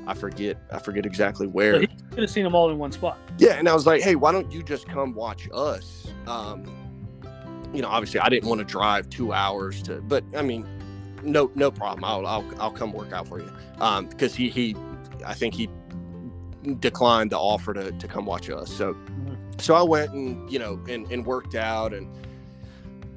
[0.06, 0.56] I forget.
[0.72, 1.74] I forget exactly where.
[1.74, 3.18] So you could have seen them all in one spot.
[3.36, 6.06] Yeah, and I was like, hey, why don't you just come watch us?
[6.26, 6.64] Um,
[7.74, 10.66] you know, obviously, I didn't want to drive two hours to, but I mean,
[11.22, 12.02] no, no problem.
[12.02, 13.52] I'll, I'll, I'll come work out for you.
[13.78, 14.74] Um, because he, he,
[15.26, 15.68] I think he
[16.80, 18.72] declined the offer to, to come watch us.
[18.72, 18.96] So
[19.62, 22.08] so I went and you know and, and worked out and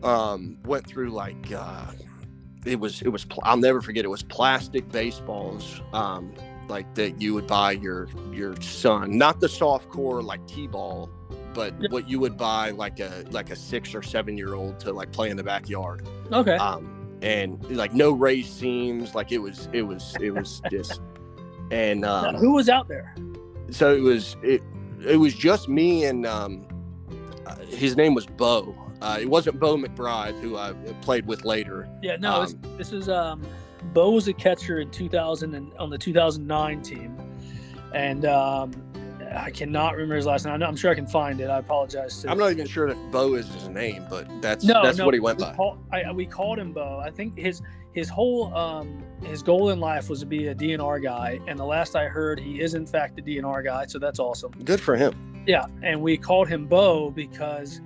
[0.04, 1.92] um, went through like uh,
[2.66, 6.34] it was it was I'll never forget it was plastic baseballs um,
[6.68, 9.18] like that you would buy your your son.
[9.18, 11.10] Not the soft core like t-ball
[11.54, 14.92] but what you would buy like a like a six or seven year old to
[14.92, 16.06] like play in the backyard.
[16.32, 16.56] Okay.
[16.56, 21.02] Um and like no raised seams like it was it was it was just
[21.72, 23.16] and um, who was out there?
[23.72, 24.62] so it was it
[25.06, 26.68] it was just me and um,
[27.46, 28.76] uh, his name was Bo.
[29.02, 31.88] Uh, it wasn't Bo McBride who I played with later.
[32.02, 33.42] Yeah, no, um, this is um,
[33.94, 37.18] Bo was a catcher in 2000 and on the 2009 team,
[37.94, 38.72] and um,
[39.36, 40.62] I cannot remember his last name.
[40.64, 41.50] I'm sure I can find it.
[41.50, 42.22] I apologize.
[42.22, 45.06] To, I'm not even sure if Bo is his name, but that's no, that's no,
[45.06, 45.56] what he went we by.
[45.56, 47.00] Call, I, we called him Bo.
[47.00, 47.62] I think his
[47.94, 51.66] his whole um, his goal in life was to be a DNR guy, and the
[51.66, 53.86] last I heard, he is in fact a DNR guy.
[53.88, 54.52] So that's awesome.
[54.64, 55.44] Good for him.
[55.48, 57.82] Yeah, and we called him Bo because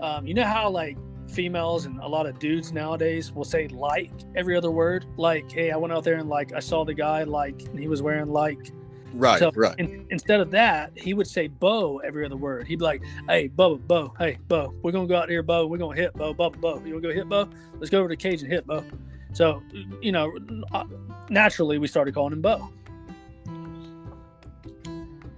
[0.00, 0.96] um, you know how like
[1.28, 5.06] females and a lot of dudes nowadays will say like every other word.
[5.16, 7.88] Like, hey, I went out there and like I saw the guy like and he
[7.88, 8.72] was wearing like.
[9.14, 9.78] Right, so right.
[9.78, 12.66] In, instead of that, he would say "bo" every other word.
[12.66, 15.66] He'd be like, "Hey, Bo, Bo, hey, Bo, we're gonna go out here, Bo.
[15.66, 16.82] We're gonna hit, Bo, Bo, Bo.
[16.84, 17.48] You wanna go hit, Bo?
[17.78, 18.84] Let's go over to the cage and hit, Bo."
[19.32, 19.62] So,
[20.00, 20.32] you know,
[20.72, 20.84] uh,
[21.28, 22.70] naturally we started calling him Bo.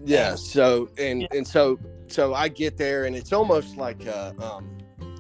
[0.05, 0.35] Yeah.
[0.37, 1.29] So and yeah.
[1.33, 4.69] and so so I get there and it's almost like uh, um,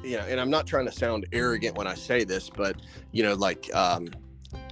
[0.04, 2.76] you know, and I'm not trying to sound arrogant when I say this, but
[3.12, 4.08] you know, like um,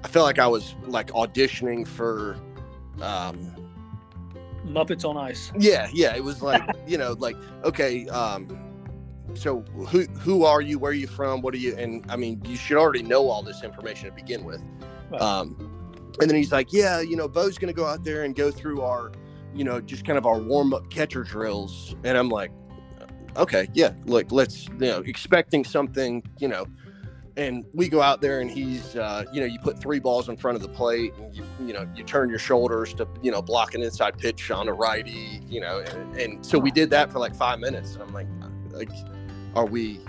[0.05, 2.37] I felt like I was like auditioning for
[3.01, 3.53] um,
[4.64, 5.53] Muppets on Ice.
[5.59, 6.14] Yeah, yeah.
[6.16, 8.48] It was like you know, like okay, um,
[9.35, 10.79] so who who are you?
[10.79, 11.40] Where are you from?
[11.40, 11.77] What are you?
[11.77, 14.62] And I mean, you should already know all this information to begin with.
[15.11, 15.20] Right.
[15.20, 15.74] Um,
[16.20, 18.50] and then he's like, yeah, you know, Bo's going to go out there and go
[18.50, 19.12] through our,
[19.53, 21.96] you know, just kind of our warm up catcher drills.
[22.05, 22.53] And I'm like,
[23.37, 26.66] okay, yeah, look, let's, you know, expecting something, you know,
[27.37, 30.37] and we go out there and he's, uh, you know, you put three balls in
[30.37, 33.42] front of the plate and you, you know, you turn your shoulders to, you know,
[33.42, 37.11] block an inside pitch on a righty, you know, and, and so we did that
[37.11, 37.94] for like five minutes.
[37.94, 38.29] And I'm like,
[38.70, 38.90] like,
[39.57, 40.01] are we,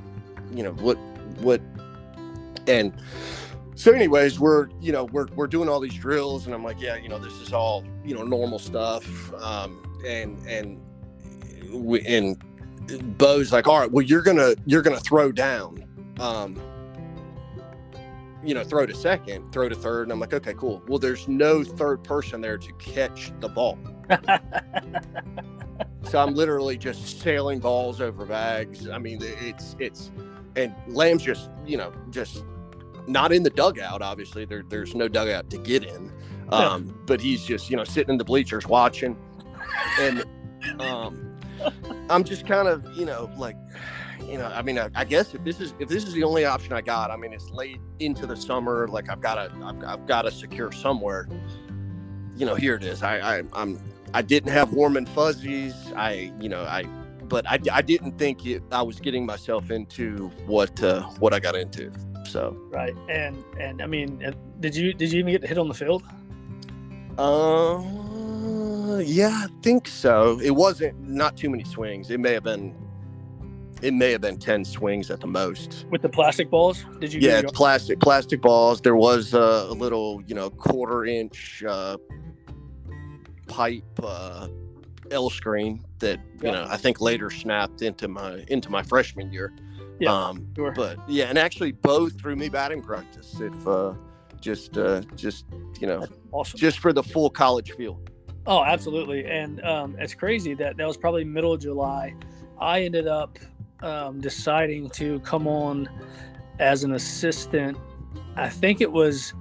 [0.54, 0.98] you know, what,
[1.40, 1.62] what,
[2.68, 2.94] and
[3.74, 6.96] so anyways, we're, you know, we're, we're doing all these drills and I'm like, yeah,
[6.96, 9.34] you know, this is all, you know, normal stuff.
[9.34, 10.80] Um, and, and
[11.72, 12.38] we, and
[13.18, 15.84] Bo's like, all right, well, you're to, you're to throw down.
[16.20, 16.62] Um,
[18.46, 20.04] you know, throw to second, throw to third.
[20.04, 20.82] And I'm like, okay, cool.
[20.88, 23.78] Well, there's no third person there to catch the ball.
[26.04, 28.88] so I'm literally just sailing balls over bags.
[28.90, 30.12] I mean, it's it's
[30.56, 32.46] and Lamb's just you know just
[33.08, 34.02] not in the dugout.
[34.02, 36.12] Obviously, there, there's no dugout to get in,
[36.50, 39.18] um, but he's just you know sitting in the bleachers watching,
[40.00, 40.24] and
[40.80, 41.36] um,
[42.10, 43.58] I'm just kind of you know like
[44.28, 46.46] you know, I mean, I, I, guess if this is if this is the only
[46.46, 48.88] option I got, I mean, it's late into the summer.
[48.88, 51.28] Like I've got to, I've, I've got to secure somewhere.
[52.36, 53.04] You know, here it is.
[53.04, 53.80] I, I I'm
[54.14, 55.74] I didn't have warm and fuzzies.
[55.96, 56.84] I, you know, I
[57.24, 61.40] but I, I didn't think it, I was getting myself into what uh, what I
[61.40, 61.92] got into.
[62.26, 65.74] So right, and and I mean, did you did you even get hit on the
[65.74, 66.04] field?
[67.18, 67.82] Uh,
[69.00, 70.40] yeah, I think so.
[70.42, 72.12] It wasn't not too many swings.
[72.12, 72.76] It may have been
[73.86, 75.86] it may have been 10 swings at the most.
[75.92, 76.84] With the plastic balls?
[77.00, 78.82] Did you yeah plastic plastic balls.
[78.82, 81.98] There was a little you know quarter inch uh,
[83.48, 84.48] pipe uh,
[85.12, 89.54] l screen that you know i think later snapped into my into my freshman year.
[90.00, 90.72] Yeah, um sure.
[90.72, 93.94] but yeah and actually both threw me batting practice if uh
[94.42, 95.46] just uh just
[95.80, 96.58] you know awesome.
[96.60, 98.02] just for the full college feel.
[98.48, 99.26] Oh absolutely.
[99.26, 102.16] And um it's crazy that that was probably middle of july.
[102.60, 103.38] I ended up
[103.82, 105.90] um, deciding to come on
[106.60, 107.78] as an assistant.
[108.36, 109.34] I think it was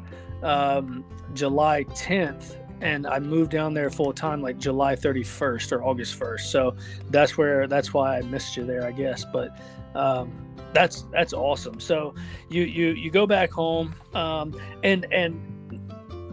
[0.42, 6.18] um, July 10th, and I moved down there full time like July 31st or August
[6.18, 6.40] 1st.
[6.40, 6.77] So
[7.11, 9.25] that's where that's why I missed you there, I guess.
[9.33, 9.59] But
[9.94, 10.33] um,
[10.73, 11.81] that's that's awesome.
[11.81, 12.14] So
[12.51, 15.40] you you you go back home, um, and and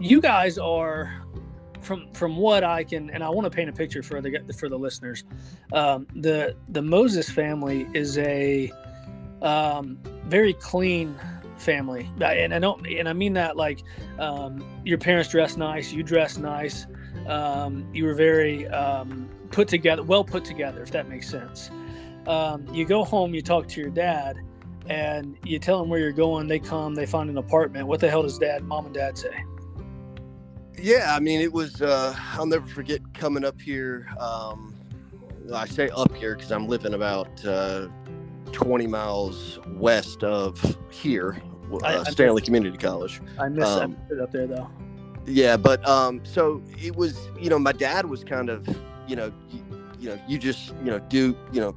[0.00, 1.21] you guys are
[1.82, 4.68] from from what I can, and I want to paint a picture for the for
[4.68, 5.24] the listeners.
[5.72, 8.72] Um, the the Moses family is a
[9.42, 11.18] um, very clean
[11.58, 13.82] family, and I don't, and I mean that like
[14.18, 16.86] um, your parents dress nice, you dress nice,
[17.26, 21.70] um, you were very um, put together, well put together, if that makes sense.
[22.26, 24.38] Um, you go home, you talk to your dad,
[24.86, 26.46] and you tell them where you're going.
[26.46, 27.86] They come, they find an apartment.
[27.86, 29.44] What the hell does dad, mom, and dad say?
[30.82, 31.80] Yeah, I mean, it was.
[31.80, 34.08] Uh, I'll never forget coming up here.
[34.18, 34.74] Um,
[35.54, 37.86] I say up here because I'm living about uh,
[38.50, 41.40] 20 miles west of here,
[41.72, 43.20] uh, I, Stanly miss, Community College.
[43.38, 44.68] I miss um, it up there though.
[45.24, 47.28] Yeah, but um, so it was.
[47.40, 48.66] You know, my dad was kind of,
[49.06, 49.64] you know, you,
[50.00, 51.76] you know, you just, you know, do, you know,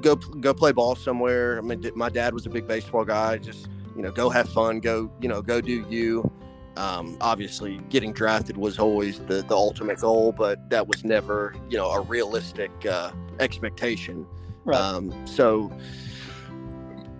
[0.00, 1.58] go go play ball somewhere.
[1.58, 3.36] I mean, my dad was a big baseball guy.
[3.36, 4.80] Just, you know, go have fun.
[4.80, 6.32] Go, you know, go do you.
[6.76, 11.76] Um, obviously, getting drafted was always the, the ultimate goal, but that was never, you
[11.76, 14.26] know, a realistic uh, expectation.
[14.64, 14.80] Right.
[14.80, 15.72] Um, so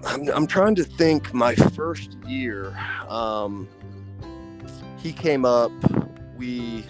[0.04, 2.76] I'm, I'm trying to think my first year,
[3.08, 3.68] um,
[4.98, 5.70] he came up,
[6.36, 6.84] we,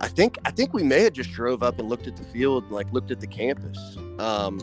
[0.00, 2.64] I think, I think we may have just drove up and looked at the field
[2.64, 3.96] and like looked at the campus.
[4.18, 4.60] Um,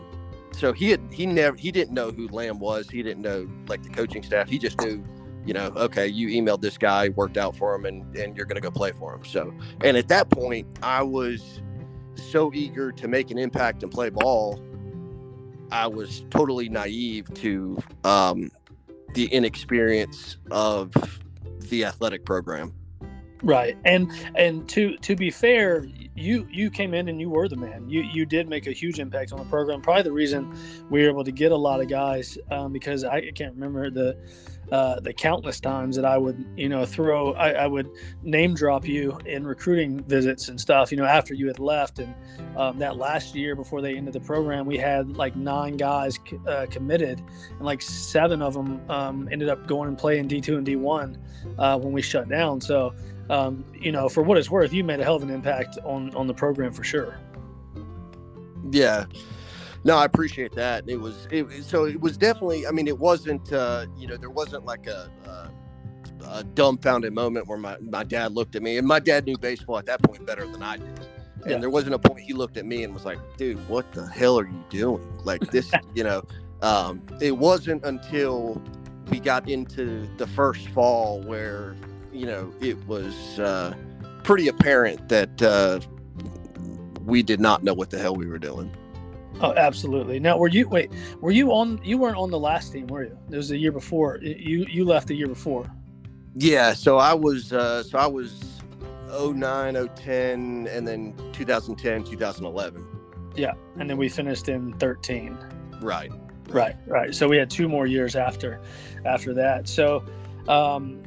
[0.51, 2.89] so he had, he never, he didn't know who Lamb was.
[2.89, 4.47] He didn't know like the coaching staff.
[4.47, 5.03] He just knew
[5.47, 8.59] you know, okay, you emailed this guy, worked out for him, and, and you're to
[8.59, 9.23] go play for him.
[9.23, 11.61] So, and at that point, I was
[12.15, 14.61] so eager to make an impact and play ball.
[15.71, 18.51] I was totally naive to um,
[19.13, 20.93] the inexperience of
[21.69, 22.73] the athletic program.
[23.43, 27.55] Right, and and to to be fair, you you came in and you were the
[27.55, 27.87] man.
[27.87, 29.81] You you did make a huge impact on the program.
[29.81, 30.51] Probably the reason
[30.89, 34.17] we were able to get a lot of guys um, because I can't remember the
[34.71, 37.89] uh, the countless times that I would, you know, throw, I, I, would
[38.21, 41.99] name drop you in recruiting visits and stuff, you know, after you had left.
[41.99, 42.13] And
[42.57, 46.65] um, that last year before they ended the program, we had like nine guys uh,
[46.69, 51.17] committed, and like seven of them um, ended up going and playing D2 and D1
[51.57, 52.59] uh, when we shut down.
[52.59, 52.93] So,
[53.29, 56.13] um, you know, for what it's worth, you made a hell of an impact on
[56.13, 57.19] on the program for sure.
[58.69, 59.05] Yeah.
[59.87, 60.83] No, I appreciate that.
[60.85, 62.67] It was it, so it was definitely.
[62.67, 63.53] I mean, it wasn't.
[63.53, 68.33] Uh, you know, there wasn't like a, a, a dumbfounded moment where my my dad
[68.33, 71.07] looked at me, and my dad knew baseball at that point better than I did.
[71.45, 71.53] Yeah.
[71.53, 74.05] And there wasn't a point he looked at me and was like, "Dude, what the
[74.05, 76.21] hell are you doing?" Like this, you know.
[76.61, 78.61] Um, it wasn't until
[79.09, 81.77] we got into the first fall where
[82.11, 83.73] you know it was uh,
[84.25, 85.79] pretty apparent that uh,
[87.05, 88.69] we did not know what the hell we were doing.
[89.41, 90.19] Oh, absolutely.
[90.19, 90.91] Now, were you wait?
[91.21, 91.79] Were you on?
[91.83, 93.17] You weren't on the last team, were you?
[93.29, 94.19] It was the year before.
[94.21, 95.69] You you left the year before.
[96.33, 96.73] Yeah.
[96.73, 97.53] So I was.
[97.53, 98.61] Uh, so I was
[99.09, 102.85] 09, 010, and then 2010, 2011.
[103.35, 105.37] Yeah, and then we finished in 13.
[105.81, 106.11] Right.
[106.49, 106.75] Right.
[106.87, 107.13] Right.
[107.13, 108.61] So we had two more years after,
[109.05, 109.67] after that.
[109.67, 110.03] So,
[110.47, 111.01] um,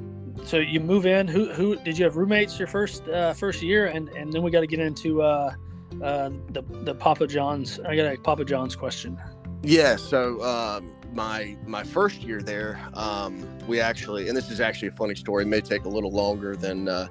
[0.44, 1.26] so you move in.
[1.26, 4.50] Who who did you have roommates your first uh, first year, and and then we
[4.50, 5.22] got to get into.
[5.22, 5.54] Uh,
[6.02, 7.80] uh, the the Papa John's.
[7.80, 9.20] I got a Papa John's question.
[9.62, 9.96] Yeah.
[9.96, 14.92] So um, my my first year there, um, we actually, and this is actually a
[14.92, 15.44] funny story.
[15.44, 17.08] It may take a little longer than uh,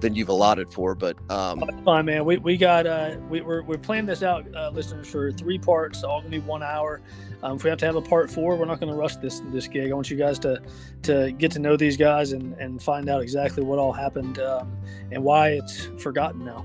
[0.00, 2.24] than you've allotted for, but um, oh, fine, man.
[2.24, 6.02] We, we got uh, we, we're we're planning this out, uh, listeners, for three parts.
[6.02, 7.00] All gonna be one hour.
[7.42, 9.40] Um, if we have to have a part four, we're not going to rush this
[9.46, 9.90] this gig.
[9.90, 10.60] I want you guys to
[11.02, 14.76] to get to know these guys and and find out exactly what all happened um,
[15.12, 16.64] and why it's forgotten now.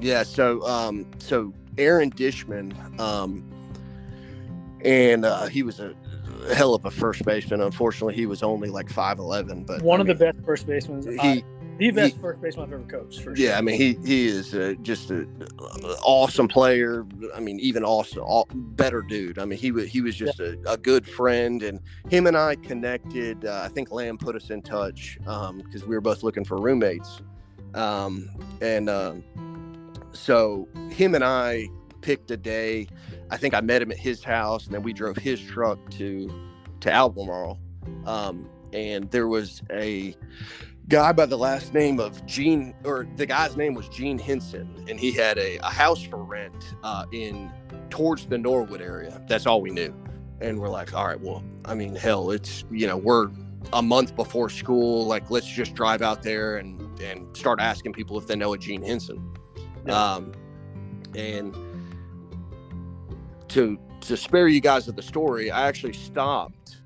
[0.00, 3.44] Yeah, so um, so Aaron Dishman, um,
[4.84, 5.94] and uh, he was a
[6.54, 7.60] hell of a first baseman.
[7.60, 9.64] Unfortunately, he was only like five eleven.
[9.64, 11.02] But one I of mean, the best first basemen.
[11.02, 11.44] He, I,
[11.78, 13.22] the best he- first baseman I've ever coached.
[13.22, 13.56] For yeah, sure.
[13.56, 15.28] I mean he he is uh, just an
[16.02, 17.06] awesome player.
[17.34, 19.38] I mean even awesome, all, better dude.
[19.38, 21.80] I mean he was he was just a, a good friend, and
[22.10, 23.44] him and I connected.
[23.44, 26.60] Uh, I think Lamb put us in touch um, because we were both looking for
[26.60, 27.22] roommates,
[27.74, 28.28] um,
[28.60, 29.24] and um
[30.14, 31.68] so him and I
[32.00, 32.86] picked a day.
[33.30, 36.30] I think I met him at his house, and then we drove his truck to
[36.80, 37.58] to Albemarle,
[38.06, 40.14] um, and there was a
[40.88, 45.00] guy by the last name of Gene, or the guy's name was Gene Henson, and
[45.00, 47.50] he had a, a house for rent uh, in
[47.88, 49.22] towards the Norwood area.
[49.28, 49.94] That's all we knew,
[50.40, 53.30] and we're like, all right, well, I mean, hell, it's you know we're
[53.72, 58.18] a month before school, like let's just drive out there and and start asking people
[58.18, 59.34] if they know a Gene Henson,
[59.86, 60.14] Yeah.
[60.14, 60.32] um,
[61.14, 61.54] and
[63.48, 66.78] to to spare you guys of the story, I actually stopped.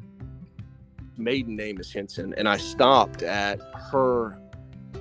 [1.17, 4.39] Maiden name is Henson, and I stopped at her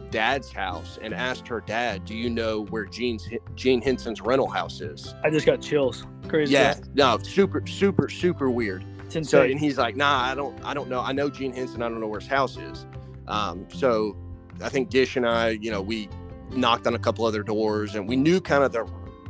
[0.10, 4.82] dad's house and asked her dad, "Do you know where Gene's Gene Henson's rental house
[4.82, 6.06] is?" I just got chills.
[6.28, 6.54] Crazy.
[6.54, 8.84] Yeah, no, super, super, super weird.
[9.22, 11.02] So, and he's like, "Nah, I don't, I don't know.
[11.02, 11.82] I know Gene Henson.
[11.84, 12.86] I don't know where his house is."
[13.28, 14.18] Um, so,
[14.62, 16.10] I think Dish and I, you know, we
[16.52, 18.84] knocked on a couple other doors, and we knew kind of the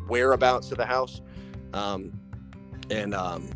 [0.08, 1.21] whereabouts of the house,
[1.73, 2.19] um,
[2.89, 3.49] and um,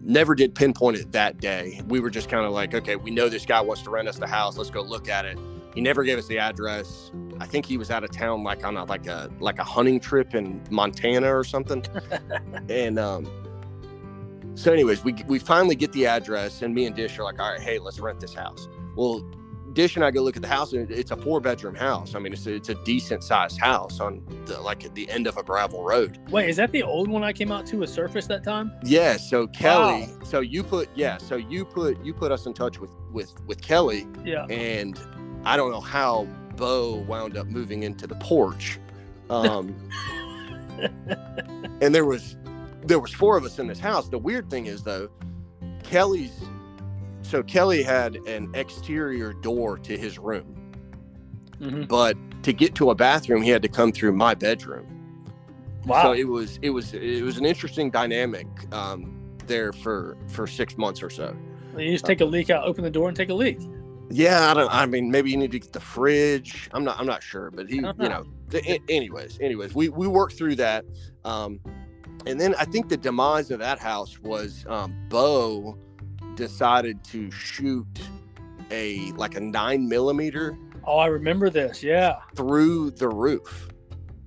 [0.00, 1.80] never did pinpoint it that day.
[1.88, 4.18] We were just kind of like, "Okay, we know this guy wants to rent us
[4.18, 4.56] the house.
[4.56, 5.38] Let's go look at it."
[5.74, 7.12] He never gave us the address.
[7.38, 10.00] I think he was out of town, like on a like a like a hunting
[10.00, 11.84] trip in Montana or something,
[12.68, 13.26] and um,
[14.58, 17.52] so, anyways, we we finally get the address, and me and Dish are like, all
[17.52, 18.66] right, hey, let's rent this house.
[18.96, 19.24] Well,
[19.78, 22.14] And I go look at the house, and it's a four bedroom house.
[22.16, 25.28] I mean, it's a, it's a decent sized house on the, like at the end
[25.28, 26.18] of a gravel road.
[26.30, 28.72] Wait, is that the old one I came out to with Surface that time?
[28.82, 29.16] Yeah.
[29.16, 32.90] So Kelly, so you put yeah, so you put you put us in touch with
[33.12, 34.46] with with Kelly, Yeah.
[34.46, 34.98] and
[35.44, 36.24] I don't know how
[36.56, 38.80] Bo wound up moving into the porch.
[39.30, 39.76] Um,
[41.80, 42.36] and there was
[42.84, 44.08] there was four of us in this house.
[44.08, 45.08] The weird thing is though,
[45.84, 46.32] Kelly's
[47.28, 50.54] so Kelly had an exterior door to his room,
[51.58, 54.86] hmm but to get to a bathroom, he had to come through my bedroom.
[55.84, 56.02] Wow.
[56.04, 60.78] So it was it was it was an interesting dynamic um, there for for six
[60.78, 61.36] months or so.
[61.76, 63.58] you just take a leak out, open the door, and take a leak.
[64.10, 64.72] Yeah, I don't.
[64.72, 66.70] I mean, maybe you need to get the fridge.
[66.72, 66.98] I'm not.
[66.98, 67.92] I'm not sure, but he, you know.
[67.92, 68.24] know.
[68.48, 70.86] The, a- anyways, anyways, we we worked through that,
[71.24, 71.60] um,
[72.24, 75.76] and then I think the demise of that house was um, Bo
[76.38, 77.86] decided to shoot
[78.70, 81.82] a like a nine millimeter Oh, I remember this.
[81.82, 82.16] Yeah.
[82.34, 83.68] through the roof,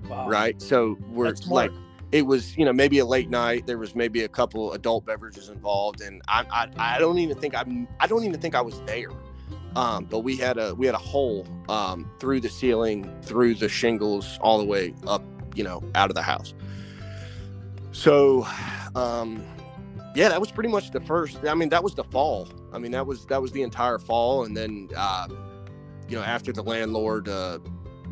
[0.07, 0.27] Wow.
[0.27, 0.61] right?
[0.61, 1.71] So we're like.
[2.11, 3.65] It was, you know, maybe a late night.
[3.65, 7.55] There was maybe a couple adult beverages involved, and I, I, I don't even think
[7.55, 9.11] I'm, I don't even think I was there.
[9.77, 13.69] Um, but we had a we had a hole um, through the ceiling, through the
[13.69, 15.23] shingles, all the way up,
[15.55, 16.53] you know, out of the house.
[17.93, 18.45] So,
[18.93, 19.41] um,
[20.15, 21.39] yeah, that was pretty much the first.
[21.45, 22.47] I mean, that was the fall.
[22.73, 25.27] I mean, that was that was the entire fall, and then, uh,
[26.09, 27.59] you know, after the landlord, uh,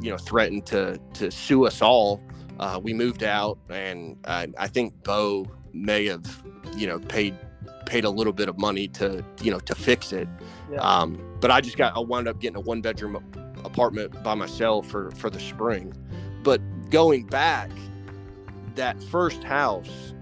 [0.01, 2.21] you know, threatened to to sue us all,
[2.59, 6.43] uh, we moved out, and I, I think Bo may have,
[6.77, 7.37] you know, paid
[7.85, 10.27] paid a little bit of money to you know to fix it.
[10.71, 10.79] Yeah.
[10.79, 13.21] Um, but I just got I wound up getting a one bedroom
[13.65, 15.93] apartment by myself for for the spring.
[16.43, 17.71] But going back,
[18.75, 20.13] that first house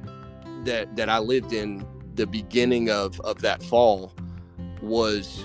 [0.67, 4.13] that that I lived in the beginning of of that fall
[4.81, 5.43] was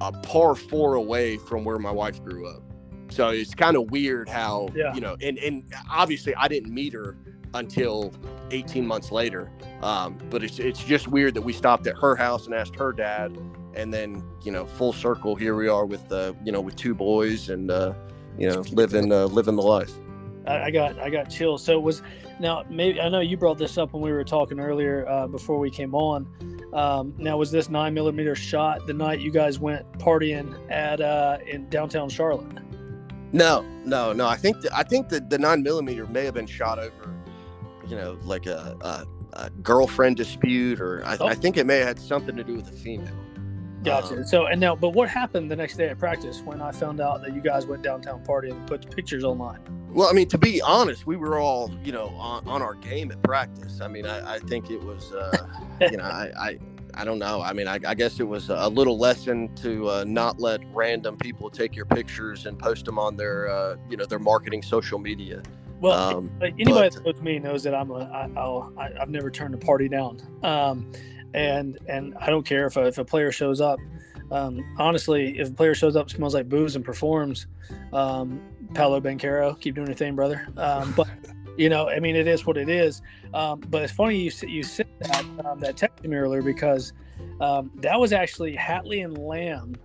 [0.00, 2.62] a par four away from where my wife grew up.
[3.08, 4.94] So it's kind of weird how Yeah.
[4.94, 7.16] you know, and and obviously I didn't meet her
[7.54, 8.12] until
[8.50, 9.50] 18 months later.
[9.82, 12.92] Um, but it's it's just weird that we stopped at her house and asked her
[12.92, 13.36] dad,
[13.74, 16.94] and then you know full circle here we are with uh, you know with two
[16.94, 17.94] boys and uh,
[18.38, 19.92] you know living uh, living the life.
[20.46, 21.62] I, I got I got chills.
[21.62, 22.02] So it was
[22.40, 25.58] now maybe I know you brought this up when we were talking earlier uh, before
[25.58, 26.26] we came on.
[26.72, 31.38] Um, now was this nine millimeter shot the night you guys went partying at uh,
[31.46, 32.46] in downtown Charlotte?
[33.32, 34.26] No, no, no.
[34.26, 37.14] I think the, I think the, the nine millimeter may have been shot over,
[37.86, 39.06] you know, like a, a,
[39.44, 41.26] a girlfriend dispute, or I, Oh.
[41.26, 43.14] I think it may have had something to do with a female.
[43.84, 44.16] Gotcha.
[44.16, 47.00] Um, so and now, but what happened the next day at practice when I found
[47.00, 49.60] out that you guys went downtown partying and put pictures online?
[49.90, 53.10] Well, I mean, to be honest, we were all, you know, on, on our game
[53.10, 53.80] at practice.
[53.80, 55.46] I mean, I, I think it was, uh,
[55.80, 56.58] you know, I, I,
[56.94, 57.40] I don't know.
[57.42, 61.16] I mean, I, I guess it was a little lesson to uh, not let random
[61.16, 64.98] people take your pictures and post them on their, uh, you know, their marketing social
[64.98, 65.42] media.
[65.80, 69.10] Well, um, anybody but, that knows me knows that I'm a I, I'll, I, I've
[69.10, 70.90] never turned a party down, um,
[71.36, 73.78] and and I don't care if a, if a player shows up.
[74.32, 77.46] Um, honestly, if a player shows up, smells like booze, and performs,
[77.92, 78.40] um,
[78.74, 80.48] Paolo Banchero, keep doing your thing, brother.
[80.56, 81.08] Um, but
[81.56, 83.02] you know, I mean, it is what it is.
[83.34, 86.92] Um, but it's funny you you said that um, that text me earlier because
[87.40, 89.76] um, that was actually Hatley and Lamb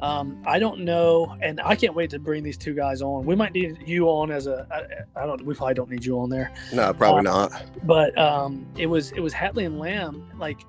[0.00, 3.24] um, I don't know, and I can't wait to bring these two guys on.
[3.24, 4.66] We might need you on as a.
[4.70, 5.44] I, I don't.
[5.44, 6.52] We probably don't need you on there.
[6.72, 7.64] No, probably uh, not.
[7.84, 10.60] But um, it was it was Hatley and Lamb, like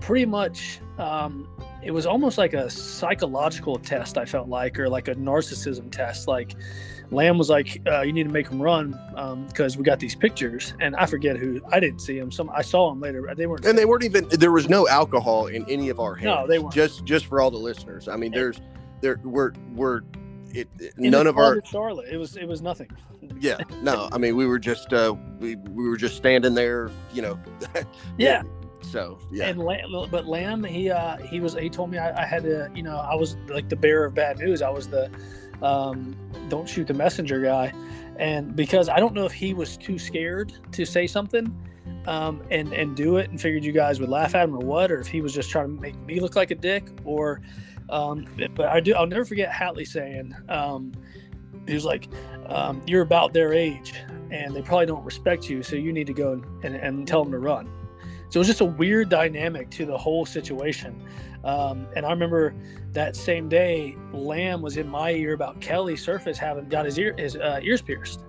[0.00, 0.80] pretty much.
[0.98, 1.48] Um,
[1.82, 4.18] it was almost like a psychological test.
[4.18, 6.26] I felt like, or like a narcissism test.
[6.26, 6.54] Like
[7.10, 8.90] Lamb was like, uh, "You need to make them run
[9.48, 11.60] because um, we got these pictures." And I forget who.
[11.70, 12.30] I didn't see them.
[12.30, 13.32] Some I saw them later.
[13.36, 13.64] They weren't.
[13.64, 14.28] And they weren't even.
[14.28, 16.26] There was no alcohol in any of our hands.
[16.26, 16.74] No, they weren't.
[16.74, 18.08] Just just for all the listeners.
[18.08, 18.60] I mean, there's
[19.00, 20.02] there we're we're
[20.50, 22.08] it, none of our Charlotte.
[22.10, 22.90] It was it was nothing.
[23.40, 24.08] Yeah, no.
[24.12, 27.38] I mean, we were just uh, we we were just standing there, you know.
[28.18, 28.42] yeah.
[28.80, 29.48] So yeah.
[29.48, 32.70] And Lamb, but Lamb, he uh, he was he told me I, I, had to,
[32.74, 34.62] you know, I was like the bearer of bad news.
[34.62, 35.10] I was the
[35.62, 36.16] um,
[36.48, 37.72] don't shoot the messenger guy,
[38.16, 41.54] and because I don't know if he was too scared to say something.
[42.06, 44.90] Um, and and do it and figured you guys would laugh at him or what
[44.90, 47.42] or if he was just trying to make me look like a dick or
[47.90, 48.94] um, but I do.
[48.94, 50.92] I'll never forget Hatley saying, um,
[51.66, 52.08] "He was like,
[52.46, 53.94] um, you're about their age,
[54.30, 57.22] and they probably don't respect you, so you need to go and, and, and tell
[57.22, 57.70] them to run."
[58.30, 61.02] So it was just a weird dynamic to the whole situation.
[61.44, 62.54] Um, and I remember
[62.92, 67.14] that same day, Lamb was in my ear about Kelly Surface having got his ear
[67.16, 68.24] his uh, ears pierced.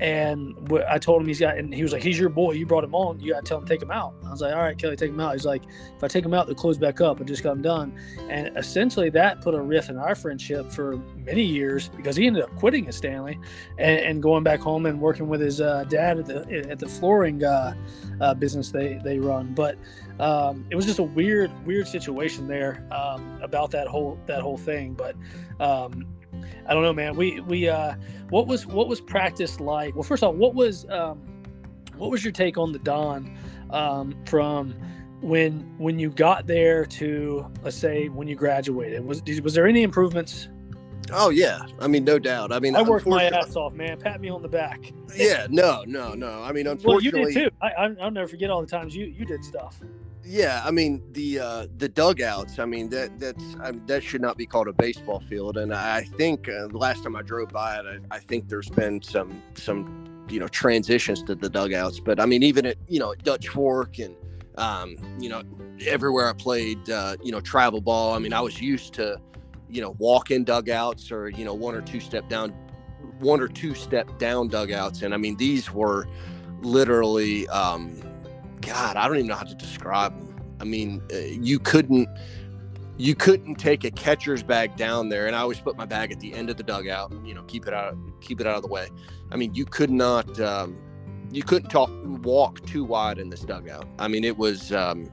[0.00, 0.54] And
[0.88, 2.52] I told him he's got, and he was like, "He's your boy.
[2.52, 3.18] You brought him on.
[3.18, 5.10] You got to tell him take him out." I was like, "All right, Kelly, take
[5.10, 5.62] him out." He's like,
[5.96, 7.20] "If I take him out, they'll close back up.
[7.20, 10.98] I just got him done." And essentially, that put a rift in our friendship for
[11.16, 13.42] many years because he ended up quitting at Stanly
[13.78, 16.88] and, and going back home and working with his uh, dad at the at the
[16.88, 17.74] flooring uh,
[18.20, 19.54] uh, business they they run.
[19.54, 19.78] But
[20.20, 24.58] um, it was just a weird weird situation there um, about that whole that whole
[24.58, 24.94] thing.
[24.94, 25.16] But
[25.58, 26.06] um,
[26.68, 27.16] I don't know, man.
[27.16, 27.94] We we uh,
[28.30, 29.94] what was what was practice like?
[29.94, 31.20] Well, first off, what was um,
[31.96, 33.36] what was your take on the Don
[33.70, 34.74] um, from
[35.20, 39.04] when when you got there to let's say when you graduated?
[39.04, 40.48] Was was there any improvements?
[41.12, 42.52] Oh yeah, I mean no doubt.
[42.52, 43.98] I mean I worked my ass off, man.
[43.98, 44.92] Pat me on the back.
[45.14, 46.42] Yeah, no, no, no.
[46.42, 47.56] I mean unfortunately, well, you did too.
[47.62, 49.80] I, I'll never forget all the times you you did stuff.
[50.28, 52.58] Yeah, I mean the uh, the dugouts.
[52.58, 55.56] I mean that that's I mean, that should not be called a baseball field.
[55.56, 58.68] And I think uh, the last time I drove by it, I, I, think there's
[58.68, 62.00] been some some you know transitions to the dugouts.
[62.00, 64.16] But I mean even at you know at Dutch Fork and
[64.58, 65.44] um, you know
[65.86, 68.12] everywhere I played uh, you know travel ball.
[68.12, 69.20] I mean I was used to
[69.70, 72.50] you know walk in dugouts or you know one or two step down
[73.20, 75.02] one or two step down dugouts.
[75.02, 76.08] And I mean these were
[76.62, 77.46] literally.
[77.48, 78.02] Um,
[78.66, 80.40] God, I don't even know how to describe them.
[80.60, 82.08] I mean, uh, you couldn't
[82.98, 86.18] you couldn't take a catcher's bag down there, and I always put my bag at
[86.18, 87.12] the end of the dugout.
[87.24, 88.88] You know, keep it out keep it out of the way.
[89.30, 90.76] I mean, you could not um,
[91.30, 91.90] you couldn't talk
[92.24, 93.86] walk too wide in this dugout.
[93.98, 94.72] I mean, it was.
[94.72, 95.10] Um,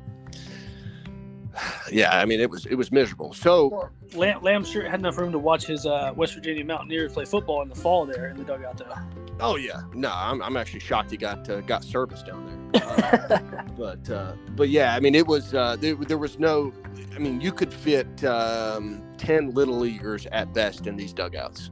[1.91, 3.33] yeah, I mean it was it was miserable.
[3.33, 7.25] So Lamb, Lamb sure had enough room to watch his uh, West Virginia Mountaineers play
[7.25, 9.22] football in the fall there in the dugout though.
[9.39, 12.53] Oh yeah, no, I'm, I'm actually shocked he got uh, got service down there.
[12.73, 13.39] Uh,
[13.77, 16.73] but uh, but yeah, I mean it was uh, there, there was no,
[17.15, 21.69] I mean you could fit um, ten little leaguers at best in these dugouts.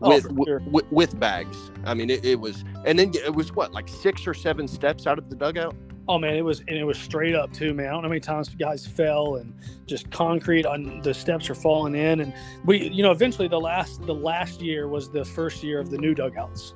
[0.00, 0.62] Oh, with, sure.
[0.70, 1.70] with, with bags.
[1.84, 5.06] I mean, it, it was, and then it was what, like six or seven steps
[5.06, 5.76] out of the dugout.
[6.06, 7.86] Oh man, it was and it was straight up too, man.
[7.86, 9.54] I don't know how many times guys fell and
[9.86, 12.34] just concrete on the steps are falling in, and
[12.64, 15.96] we, you know, eventually the last the last year was the first year of the
[15.96, 16.74] new dugouts.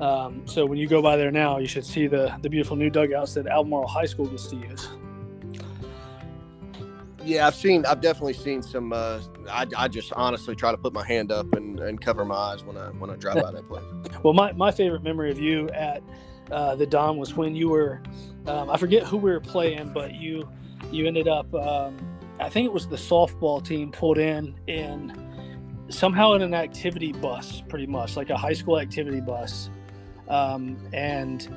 [0.00, 2.90] Um, so when you go by there now, you should see the the beautiful new
[2.90, 4.88] dugouts that Albemarle High School gets to use.
[7.24, 7.84] Yeah, I've seen.
[7.84, 8.92] I've definitely seen some.
[8.92, 9.20] Uh,
[9.50, 12.64] I, I just honestly try to put my hand up and, and cover my eyes
[12.64, 13.84] when I when I drive by that place.
[14.22, 16.02] well, my, my favorite memory of you at
[16.50, 18.02] uh, the Don was when you were.
[18.46, 20.48] Um, I forget who we were playing, but you
[20.92, 21.52] you ended up.
[21.54, 21.98] Um,
[22.40, 25.12] I think it was the softball team pulled in in
[25.90, 29.70] somehow in an activity bus, pretty much like a high school activity bus
[30.28, 31.48] um, and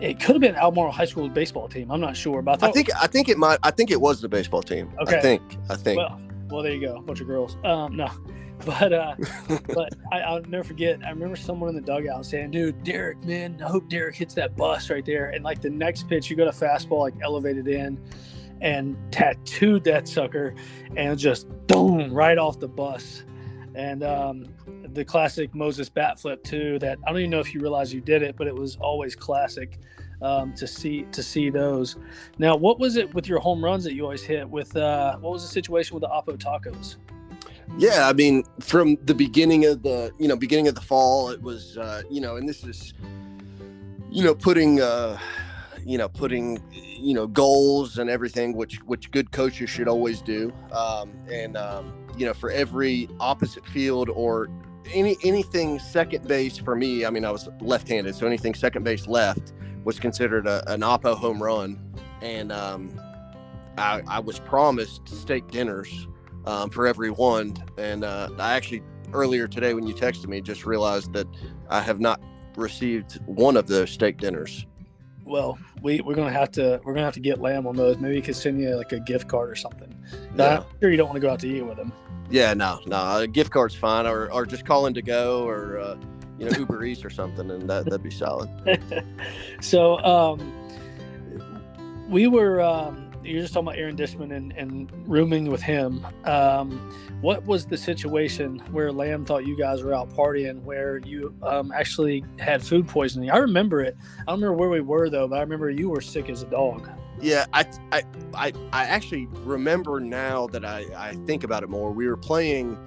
[0.00, 1.90] it could have been Albemarle High School baseball team.
[1.90, 3.58] I'm not sure, but I, I think I think it might.
[3.62, 4.92] I think it was the baseball team.
[5.00, 5.98] Okay, I think I think.
[5.98, 7.56] Well, well, there you go, bunch of girls.
[7.64, 8.10] Um, no,
[8.66, 9.14] but uh,
[9.74, 11.00] but I, will never forget.
[11.04, 14.56] I remember someone in the dugout saying, "Dude, Derek, man, I hope Derek hits that
[14.56, 18.00] bus right there." And like the next pitch, you got a fastball like elevated in,
[18.60, 20.54] and tattooed that sucker,
[20.96, 23.24] and just boom right off the bus.
[23.74, 24.46] And um,
[24.92, 26.78] the classic Moses bat flip too.
[26.78, 29.14] That I don't even know if you realize you did it, but it was always
[29.14, 29.78] classic
[30.22, 31.96] um, to see to see those.
[32.38, 34.48] Now, what was it with your home runs that you always hit?
[34.48, 36.96] With uh, what was the situation with the Oppo tacos?
[37.78, 41.40] Yeah, I mean, from the beginning of the you know beginning of the fall, it
[41.40, 42.94] was uh, you know, and this is
[44.10, 45.18] you know putting uh,
[45.84, 50.52] you know putting you know goals and everything, which which good coaches should always do,
[50.72, 54.48] um, and um, you know for every opposite field or
[54.92, 57.06] any anything second base for me.
[57.06, 59.54] I mean, I was left-handed, so anything second base left
[59.84, 61.80] was considered a, an Oppo home run,
[62.20, 63.00] and um,
[63.78, 66.08] I, I, was promised steak dinners
[66.44, 67.56] um, for every one.
[67.78, 68.82] And uh, I actually
[69.14, 71.26] earlier today when you texted me just realized that
[71.70, 72.20] I have not
[72.56, 74.66] received one of those steak dinners.
[75.24, 77.96] Well, we we're gonna have to we're gonna have to get lamb on those.
[77.96, 79.96] Maybe we could send you like a gift card or something.
[80.36, 80.58] Yeah.
[80.58, 81.92] I'm sure you don't want to go out to eat with them.
[82.30, 85.96] Yeah, no, no, a gift card's fine, or or just calling to go, or uh,
[86.38, 88.48] you know Uber Eats or something, and that that'd be solid.
[89.60, 90.52] so um,
[92.08, 96.06] we were um, you're just talking about Aaron Dishman and, and rooming with him.
[96.24, 96.78] Um,
[97.20, 101.72] what was the situation where Lamb thought you guys were out partying, where you um,
[101.72, 103.30] actually had food poisoning?
[103.30, 103.96] I remember it.
[104.20, 106.46] I don't remember where we were though, but I remember you were sick as a
[106.46, 106.88] dog.
[107.20, 108.02] Yeah, I, I,
[108.34, 111.92] I, I actually remember now that I, I think about it more.
[111.92, 112.78] We were playing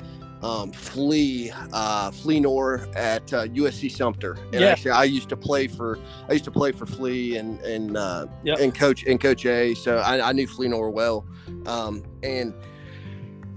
[0.44, 4.68] um, Flea uh, Fleenor at uh, USC Sumter, and yeah.
[4.68, 8.28] actually I used to play for I used to play for Flea and and uh,
[8.44, 8.60] yep.
[8.60, 11.26] and coach and Coach A, so I, I knew Fleenor well,
[11.66, 12.54] um, and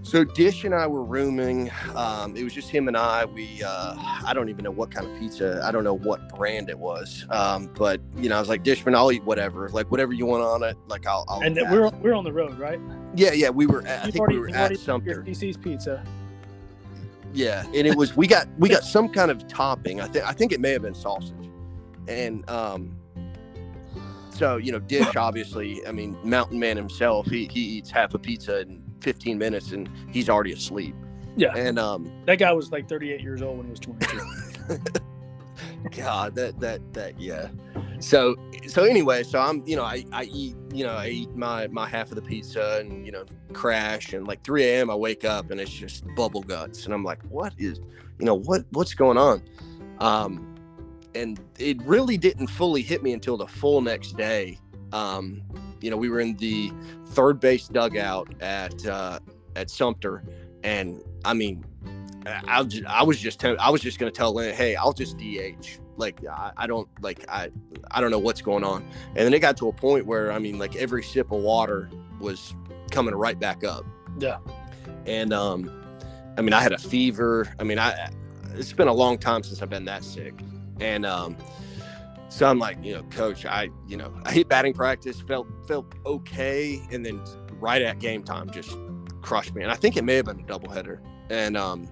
[0.06, 1.70] so Dish and I were rooming.
[1.96, 3.24] Um, it was just him and I.
[3.24, 3.94] We uh,
[4.24, 5.60] I don't even know what kind of pizza.
[5.64, 7.26] I don't know what brand it was.
[7.30, 9.68] Um, but you know, I was like Dishman, I'll eat whatever.
[9.70, 10.76] Like whatever you want on it.
[10.86, 11.24] Like I'll.
[11.28, 12.78] I'll and we're we're on the road, right?
[13.16, 13.50] Yeah, yeah.
[13.50, 13.82] We were.
[13.82, 15.24] At, I think already, we were at Sumter.
[15.24, 16.04] DC's Pizza.
[17.32, 20.00] Yeah, and it was we got we got some kind of topping.
[20.00, 21.50] I think I think it may have been sausage,
[22.06, 22.96] and um,
[24.30, 25.84] so you know, Dish obviously.
[25.84, 27.26] I mean, Mountain Man himself.
[27.26, 30.96] He he eats half a pizza in 15 minutes, and he's already asleep.
[31.36, 34.20] Yeah, and um, that guy was like 38 years old when he was 22.
[35.96, 37.48] God, that that that yeah.
[38.00, 38.34] So
[38.66, 41.88] so anyway, so I'm you know I I eat you know I eat my my
[41.88, 44.90] half of the pizza and you know crash and like 3 a.m.
[44.90, 47.78] I wake up and it's just bubble guts and I'm like what is
[48.18, 49.40] you know what what's going on,
[50.00, 50.56] um,
[51.14, 54.58] and it really didn't fully hit me until the full next day.
[54.92, 55.42] Um,
[55.80, 56.72] you know we were in the
[57.08, 59.18] third base dugout at uh,
[59.54, 60.24] at Sumter,
[60.62, 61.64] and I mean
[62.26, 65.16] I, was just, I was just I was just gonna tell Lynn, hey, I'll just
[65.18, 65.78] DH.
[65.96, 67.50] Like I, I, don't like I
[67.90, 68.86] I don't know what's going on.
[69.08, 71.90] And then it got to a point where I mean, like every sip of water
[72.20, 72.54] was
[72.90, 73.84] coming right back up.
[74.18, 74.38] Yeah.
[75.06, 75.70] And um,
[76.36, 77.52] I mean, I had a fever.
[77.58, 78.10] I mean, I
[78.54, 80.34] it's been a long time since I've been that sick.
[80.80, 81.36] And um,
[82.28, 85.86] so I'm like, you know, coach, I you know I hit batting practice, felt felt
[86.04, 87.22] okay, and then
[87.60, 88.76] right at game time just
[89.22, 89.62] crushed me.
[89.62, 91.00] And I think it may have been a doubleheader.
[91.30, 91.88] And um,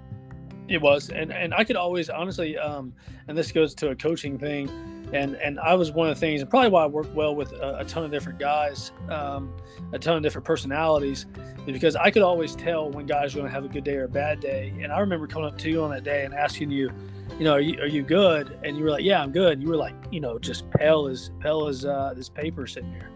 [0.68, 2.94] it was, and and I could always honestly, um,
[3.28, 4.68] and this goes to a coaching thing,
[5.12, 7.52] and and I was one of the things, and probably why I work well with
[7.52, 9.54] a, a ton of different guys, um,
[9.92, 11.26] a ton of different personalities,
[11.66, 13.96] is because I could always tell when guys are going to have a good day
[13.96, 14.72] or a bad day.
[14.80, 16.90] And I remember coming up to you on that day and asking you,
[17.38, 18.58] you know, are you, are you good?
[18.62, 19.62] And you were like, yeah, I'm good.
[19.62, 23.10] You were like, you know, just pale as pale as uh, this paper sitting here.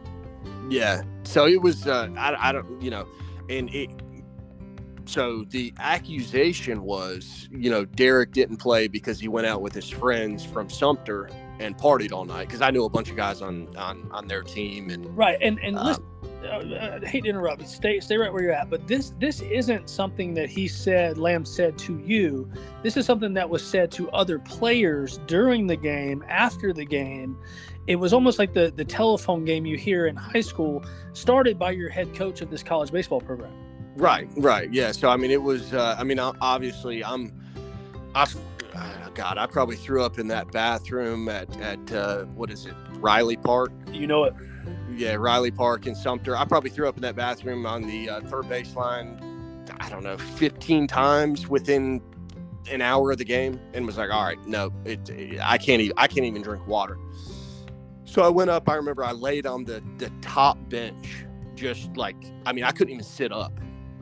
[0.70, 1.02] Yeah.
[1.22, 3.06] So it was, uh, I, I don't, you know,
[3.48, 3.90] and it
[5.08, 9.88] so the accusation was, you know, Derek didn't play because he went out with his
[9.88, 12.46] friends from Sumter and partied all night.
[12.46, 15.38] Because I knew a bunch of guys on on on their team and right.
[15.40, 17.66] And and um, listen, uh, I hate to interrupt.
[17.68, 18.70] Stay stay right where you're at.
[18.70, 21.18] But this this isn't something that he said.
[21.18, 22.50] Lamb said to you.
[22.82, 27.36] This is something that was said to other players during the game, after the game.
[27.86, 31.72] It was almost like the the telephone game you hear in high school, started by
[31.72, 33.52] your head coach of this college baseball program.
[33.96, 34.92] Right, right, yeah.
[34.92, 35.74] So I mean, it was.
[35.74, 37.32] Uh, I mean, obviously, I'm.
[38.14, 38.26] I,
[38.74, 42.74] uh, God, I probably threw up in that bathroom at at uh, what is it,
[43.00, 43.72] Riley Park?
[43.90, 44.34] You know it.
[44.98, 46.36] Yeah, Riley Park and Sumter.
[46.36, 49.24] I probably threw up in that bathroom on the uh, third baseline.
[49.80, 52.02] I don't know, 15 times within
[52.68, 55.80] an hour of the game, and was like, "All right, no, it, it I can't
[55.80, 56.98] even I can't even drink water."
[58.06, 58.68] So I went up.
[58.68, 61.24] I remember I laid on the the top bench,
[61.54, 63.52] just like I mean, I couldn't even sit up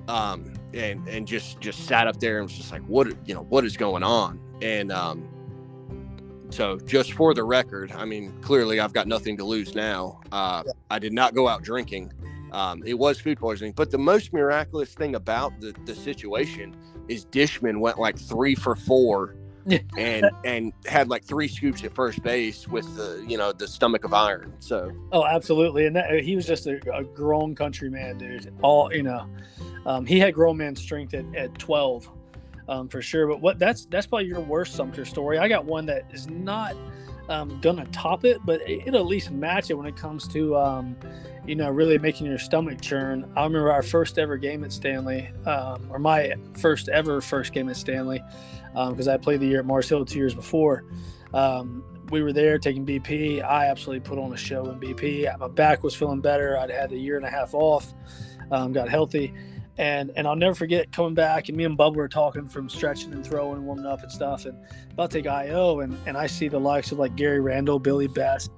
[0.09, 3.43] um, and and just just sat up there and was just like, what you know,
[3.43, 4.41] what is going on?
[4.63, 5.29] And um,
[6.51, 10.21] so just for the record, I mean, clearly I've got nothing to lose now.
[10.33, 10.73] Uh, yeah.
[10.91, 12.13] I did not go out drinking,
[12.53, 16.75] Um, it was food poisoning, but the most miraculous thing about the, the situation
[17.09, 19.37] is Dishman went like three for four
[19.99, 24.05] and and had like three scoops at first base with the you know the stomach
[24.05, 24.55] of iron.
[24.61, 28.53] So oh, absolutely, and that, he was just a, a grown country man, dude.
[28.63, 29.29] All you know,
[29.85, 32.09] um, he had grown man strength at, at twelve,
[32.69, 33.27] um, for sure.
[33.27, 35.39] But what that's that's probably your worst Sumter story.
[35.39, 36.77] I got one that is not
[37.29, 40.57] um, gonna top it, but it, will at least match it when it comes to
[40.57, 40.97] um,
[41.47, 43.31] you know really making your stomach churn.
[43.37, 47.69] I remember our first ever game at Stanly, um, or my first ever first game
[47.69, 48.21] at Stanly
[48.91, 50.85] because um, I played the year at Mars Hill two years before.
[51.33, 53.43] Um, we were there taking BP.
[53.43, 55.39] I absolutely put on a show in BP.
[55.39, 56.59] My back was feeling better.
[56.59, 57.95] I'd had a year and a half off,
[58.51, 59.35] um, got healthy,
[59.79, 63.13] and and I'll never forget coming back and me and Bubba were talking from stretching
[63.13, 64.59] and throwing and warming up and stuff, and
[64.91, 68.07] about to take IO, and and I see the likes of like Gary Randall, Billy
[68.07, 68.51] Best,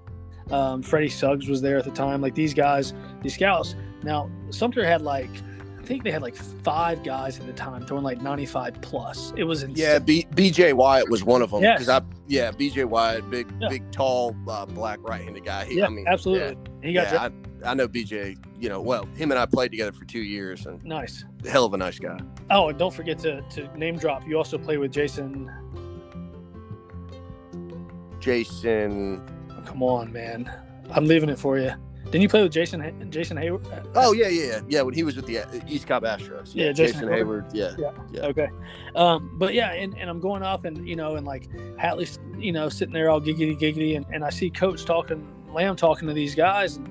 [0.51, 2.21] um, Freddie Suggs was there at the time.
[2.21, 3.75] Like these guys, these scouts.
[4.03, 5.31] Now Sumter had like
[5.89, 9.32] think they had like five guys at the time throwing like 95 plus.
[9.36, 9.82] It was insane.
[9.82, 11.62] Yeah, B- BJ Wyatt was one of them.
[11.62, 11.89] Because yes.
[11.89, 13.68] I, yeah, BJ Wyatt, big, yeah.
[13.70, 15.64] big, tall, uh, black right-handed guy.
[15.64, 16.59] He, yeah, I mean, absolutely.
[16.82, 17.12] Yeah, he got.
[17.12, 17.28] Yeah,
[17.64, 18.36] I, I, know BJ.
[18.61, 21.72] You know, well, him and I played together for two years, and nice, hell of
[21.72, 22.18] a nice guy.
[22.51, 24.28] Oh, and don't forget to to name drop.
[24.28, 25.51] You also play with Jason.
[28.20, 29.22] Jason.
[29.51, 30.53] Oh, come on, man!
[30.91, 31.72] I'm leaving it for you.
[32.11, 33.66] Didn't you play with Jason Jason Heyward?
[33.94, 34.80] Oh yeah, yeah, yeah.
[34.80, 36.54] When he was with the uh, East Cobb Astros.
[36.54, 37.50] Yeah, yeah Jason, Jason Heyward.
[37.52, 38.26] Yeah, yeah, yeah.
[38.26, 38.48] Okay,
[38.94, 42.52] um, but yeah, and, and I'm going up and you know and like Hatley's you
[42.52, 46.14] know sitting there all giggity giggity and, and I see Coach talking Lamb talking to
[46.14, 46.88] these guys and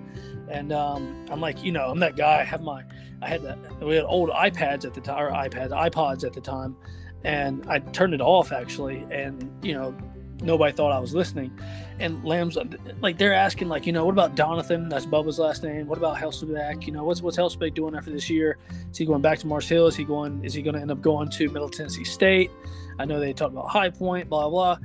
[0.49, 2.41] and um, I'm like you know I'm that guy.
[2.41, 2.83] I have my
[3.21, 6.41] I had that we had old iPads at the time or iPads iPods at the
[6.41, 6.75] time,
[7.23, 9.95] and I turned it off actually and you know
[10.41, 11.57] nobody thought I was listening.
[11.99, 12.57] And Lamb's
[13.01, 14.89] like they're asking like you know what about Donathan?
[14.89, 15.87] That's Bubba's last name.
[15.87, 16.85] What about Helsabeck?
[16.85, 18.57] You know what's what's Helsabeck doing after this year?
[18.91, 19.87] Is he going back to Mars Hill?
[19.87, 20.43] Is he going?
[20.43, 22.51] Is he going to end up going to Middle Tennessee State?
[22.99, 24.77] I know they talked about High Point, blah blah.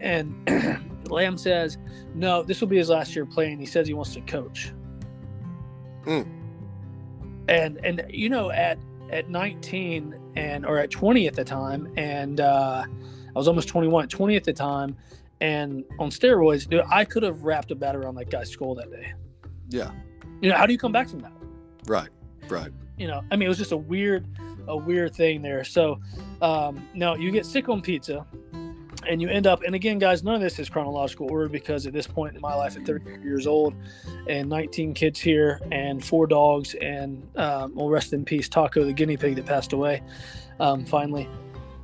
[0.00, 0.34] And
[1.08, 1.78] Lamb says
[2.14, 3.58] no, this will be his last year playing.
[3.58, 4.72] He says he wants to coach.
[6.04, 6.26] Mm.
[7.48, 8.78] And and you know at
[9.10, 12.40] at 19 and or at 20 at the time and.
[12.40, 12.84] uh
[13.36, 14.96] I was almost 21, 20 at the time,
[15.42, 18.90] and on steroids, dude, I could have wrapped a bat around that guy's skull that
[18.90, 19.12] day.
[19.68, 19.90] Yeah.
[20.40, 21.32] You know, how do you come back from that?
[21.86, 22.08] Right.
[22.48, 22.72] Right.
[22.96, 24.26] You know, I mean, it was just a weird,
[24.68, 25.64] a weird thing there.
[25.64, 26.00] So,
[26.40, 28.24] um, now you get sick on pizza,
[29.06, 31.92] and you end up, and again, guys, none of this is chronological order because at
[31.92, 33.74] this point in my life, at 30 years old,
[34.30, 38.94] and 19 kids here, and four dogs, and um, well, rest in peace, Taco, the
[38.94, 40.02] guinea pig that passed away,
[40.58, 41.28] um, finally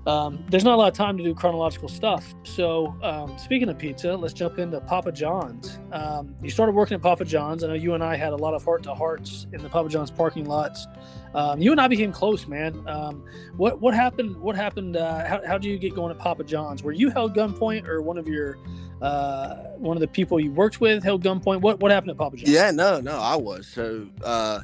[0.06, 2.34] um, there's not a lot of time to do chronological stuff.
[2.42, 5.78] So, um, speaking of pizza, let's jump into Papa John's.
[5.92, 7.62] Um, you started working at Papa John's.
[7.62, 9.88] I know you and I had a lot of heart to hearts in the Papa
[9.88, 10.86] John's parking lots.
[11.34, 12.86] Um, you and I became close, man.
[12.86, 13.24] Um,
[13.56, 14.36] what what happened?
[14.36, 14.96] What happened?
[14.96, 16.82] Uh, how how did you get going at Papa John's?
[16.82, 18.58] Were you held gunpoint, or one of your
[19.00, 21.60] uh, one of the people you worked with held gunpoint?
[21.60, 22.50] What what happened at Papa John's?
[22.50, 23.66] Yeah, no, no, I was.
[23.66, 24.60] So uh,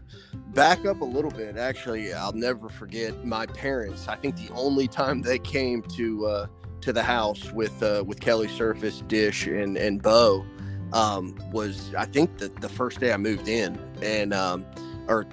[0.48, 1.56] back up a little bit.
[1.56, 4.06] Actually, I'll never forget my parents.
[4.08, 6.46] I think the only time they came to uh,
[6.82, 10.44] to the house with uh, with Kelly Surface, Dish, and and Bo
[10.92, 14.64] um, was I think the the first day I moved in, and um,
[15.08, 15.26] or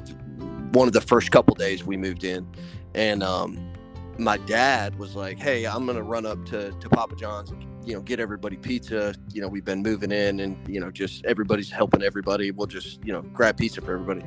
[0.75, 2.47] one of the first couple days we moved in,
[2.93, 3.73] and um,
[4.17, 7.53] my dad was like, "Hey, I'm gonna run up to to Papa John's
[7.85, 9.15] you know get everybody pizza.
[9.31, 12.51] You know we've been moving in and you know just everybody's helping everybody.
[12.51, 14.23] We'll just you know grab pizza for everybody.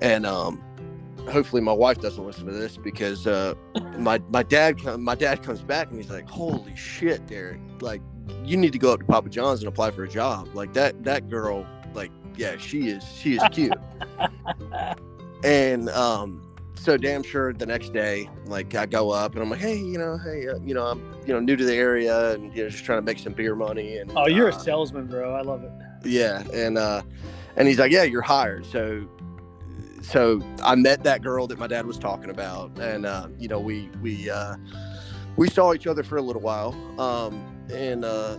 [0.00, 0.62] And um
[1.28, 3.54] hopefully my wife doesn't listen to this because uh
[3.98, 7.60] my my dad my dad comes back and he's like holy shit derek.
[7.80, 8.02] Like
[8.44, 10.54] you need to go up to papa john's and apply for a job.
[10.54, 13.72] Like that that girl like yeah she is she is cute
[15.44, 16.40] and um
[16.84, 19.96] so damn sure the next day, like I go up and I'm like, hey, you
[19.96, 22.68] know, hey, uh, you know, I'm you know new to the area and you know
[22.68, 23.96] just trying to make some beer money.
[23.96, 25.34] And oh, you're uh, a salesman, bro.
[25.34, 25.70] I love it.
[26.04, 27.02] Yeah, and uh,
[27.56, 28.66] and he's like, yeah, you're hired.
[28.66, 29.08] So
[30.02, 33.58] so I met that girl that my dad was talking about, and uh, you know
[33.60, 34.56] we we uh,
[35.36, 37.42] we saw each other for a little while, um,
[37.72, 38.36] and uh,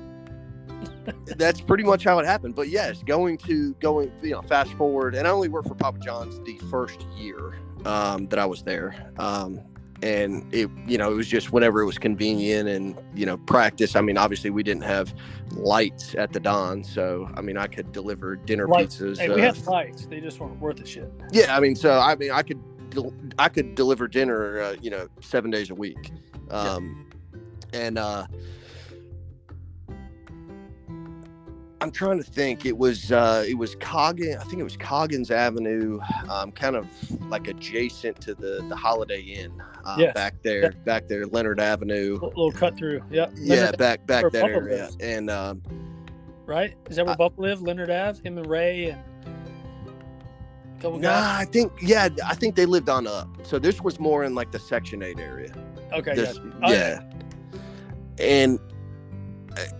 [1.37, 2.55] that's pretty much how it happened.
[2.55, 5.99] But yes, going to going you know fast forward, and I only worked for Papa
[5.99, 7.55] John's the first year
[7.85, 9.11] um, that I was there.
[9.17, 9.61] Um,
[10.03, 13.95] and it, you know, it was just whenever it was convenient and, you know, practice.
[13.95, 15.13] I mean, obviously we didn't have
[15.51, 16.83] lights at the Don.
[16.83, 18.97] So, I mean, I could deliver dinner lights.
[18.97, 19.17] pizzas.
[19.17, 20.05] Hey, uh, we had lights.
[20.05, 21.11] They just weren't worth the shit.
[21.31, 21.55] Yeah.
[21.55, 22.61] I mean, so, I mean, I could,
[23.39, 26.11] I could deliver dinner, uh, you know, seven days a week.
[26.51, 27.07] Um,
[27.73, 27.79] yeah.
[27.79, 28.27] and, uh,
[31.81, 32.65] I'm trying to think.
[32.65, 34.37] It was uh, it was Coggin.
[34.39, 35.99] I think it was Coggins Avenue,
[36.29, 36.87] um, kind of
[37.29, 39.61] like adjacent to the the Holiday Inn.
[39.83, 40.13] Uh, Yes.
[40.13, 40.69] back there, Yeah.
[40.83, 42.17] back there, Leonard Avenue.
[42.21, 43.01] A little cut through.
[43.11, 43.33] Yep.
[43.35, 44.83] Yeah, back back where that Bubba area.
[44.83, 44.97] lives.
[44.99, 45.61] And um,
[46.45, 46.75] right?
[46.89, 47.61] Is that where I- Bubba lived?
[47.61, 49.01] Leonard Ave, him and Ray and
[50.83, 51.41] nah, guys.
[51.41, 53.27] I think yeah, I think they lived on up.
[53.43, 55.53] So this was more in like the Section Eight area.
[55.93, 56.73] Okay, This- gotcha.
[56.73, 57.03] Yeah.
[58.17, 58.59] And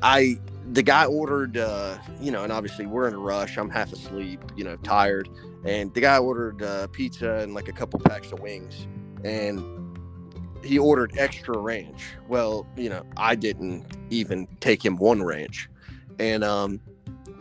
[0.02, 0.40] I,
[0.72, 3.58] the guy ordered, uh, you know, and obviously we're in a rush.
[3.58, 5.30] I'm half asleep, you know, tired.
[5.64, 8.88] And the guy ordered uh, pizza and like a couple packs of wings.
[9.24, 9.98] And
[10.64, 12.14] he ordered extra ranch.
[12.28, 15.70] Well, you know, I didn't even take him one ranch.
[16.20, 16.82] And, um,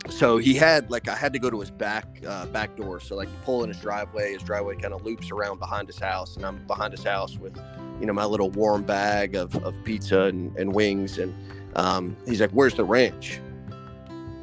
[0.07, 2.99] so he had like I had to go to his back uh, back door.
[2.99, 6.35] So like pull in his driveway, his driveway kind of loops around behind his house,
[6.35, 7.59] and I'm behind his house with
[7.99, 11.17] you know, my little warm bag of, of pizza and, and wings.
[11.17, 11.33] And
[11.75, 13.39] um, he's like, Where's the ranch?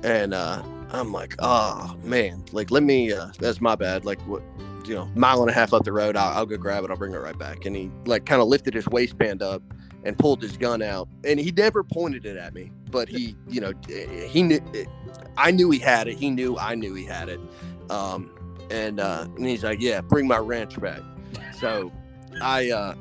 [0.04, 2.44] And uh, I'm like, Oh, man.
[2.52, 4.04] Like, let me, uh, that's my bad.
[4.04, 4.42] Like, what,
[4.84, 6.90] you know, mile and a half up the road, I'll, I'll go grab it.
[6.90, 7.66] I'll bring it right back.
[7.66, 9.62] And he, like, kind of lifted his waistband up
[10.04, 11.08] and pulled his gun out.
[11.24, 13.72] And he never pointed it at me, but he, you know,
[14.28, 14.60] he knew,
[15.36, 16.18] I knew he had it.
[16.18, 17.38] He knew I knew he had it.
[17.88, 18.30] Um,
[18.70, 21.00] and, uh, and he's like, Yeah, bring my ranch back.
[21.60, 21.92] So
[22.42, 22.94] I, uh,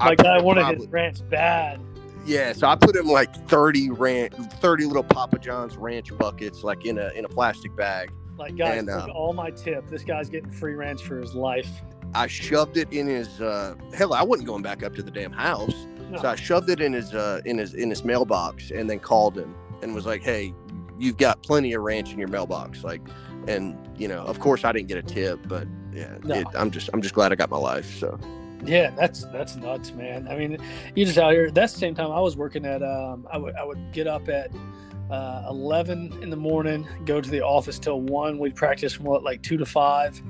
[0.00, 1.80] I My guy wanted probably- his ranch bad.
[2.28, 6.84] Yeah, so I put him like 30 ranch 30 little Papa John's ranch buckets like
[6.84, 8.12] in a in a plastic bag.
[8.38, 9.88] Like, guys, And, um, all my tip.
[9.88, 11.68] This guy's getting free ranch for his life.
[12.14, 15.32] I shoved it in his uh hell, I wasn't going back up to the damn
[15.32, 15.74] house.
[16.10, 16.18] No.
[16.22, 19.36] So I shoved it in his uh in his in his mailbox and then called
[19.36, 20.54] him and was like, "Hey,
[20.98, 23.02] you've got plenty of ranch in your mailbox." Like
[23.46, 26.34] and you know, of course I didn't get a tip, but yeah, No.
[26.36, 27.98] it, I'm just I'm just glad I got my life.
[27.98, 28.18] So
[28.64, 30.28] Yeah, that's that's nuts, man.
[30.28, 30.58] I mean,
[30.94, 31.50] you just out here.
[31.50, 32.82] That's the same time I was working at.
[32.82, 34.50] Um, I would I would get up at
[35.10, 38.38] uh, eleven in the morning, go to the office till one.
[38.38, 40.20] We'd practice from what like two to five,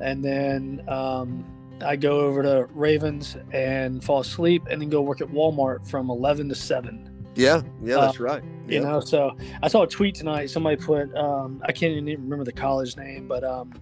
[0.00, 1.44] and then um,
[1.84, 6.08] I go over to Ravens and fall asleep, and then go work at Walmart from
[6.08, 7.26] eleven to seven.
[7.34, 8.42] yeah, yeah, that's right.
[8.68, 10.50] You know, so I saw a tweet tonight.
[10.50, 13.72] Somebody put, um, I can't even remember the college name, but um,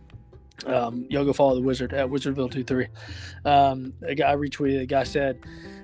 [0.67, 2.87] um, y'all go follow the wizard at Wizardville 23.
[3.45, 5.39] Um, a guy retweeted, a guy said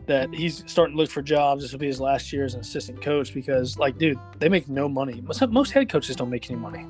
[0.06, 1.62] that he's starting to look for jobs.
[1.62, 4.68] This will be his last year as an assistant coach because, like, dude, they make
[4.68, 5.20] no money.
[5.20, 6.86] Most, most head coaches don't make any money.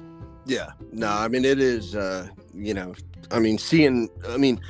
[0.46, 1.94] Yeah, no, I mean it is.
[1.94, 2.94] uh You know,
[3.30, 4.08] I mean seeing.
[4.28, 4.60] I mean,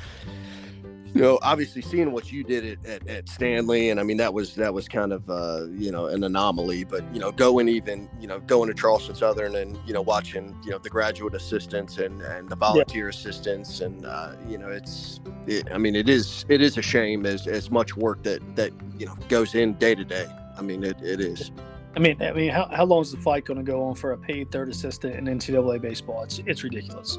[1.13, 4.33] you know, obviously seeing what you did at, at, at Stanly, and I mean that
[4.33, 6.85] was that was kind of uh, you know an anomaly.
[6.85, 10.55] But you know, going even you know going to Charleston Southern and you know watching
[10.63, 15.19] you know the graduate assistants and and the volunteer assistants, and uh, you know it's.
[15.47, 18.71] It, I mean, it is it is a shame as as much work that that
[18.97, 20.27] you know goes in day to day.
[20.57, 21.51] I mean, it, it is.
[21.95, 24.13] I mean, I mean, how, how long is the fight going to go on for
[24.13, 26.23] a paid third assistant in NCAA baseball?
[26.23, 27.17] It's it's ridiculous.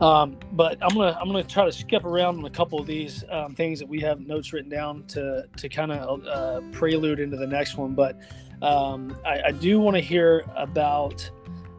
[0.00, 3.24] Um, but I'm gonna I'm gonna try to skip around on a couple of these
[3.30, 7.36] um, things that we have notes written down to to kind of uh, prelude into
[7.36, 7.94] the next one.
[7.94, 8.18] But
[8.62, 11.28] um, I, I do want to hear about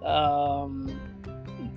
[0.03, 0.87] um,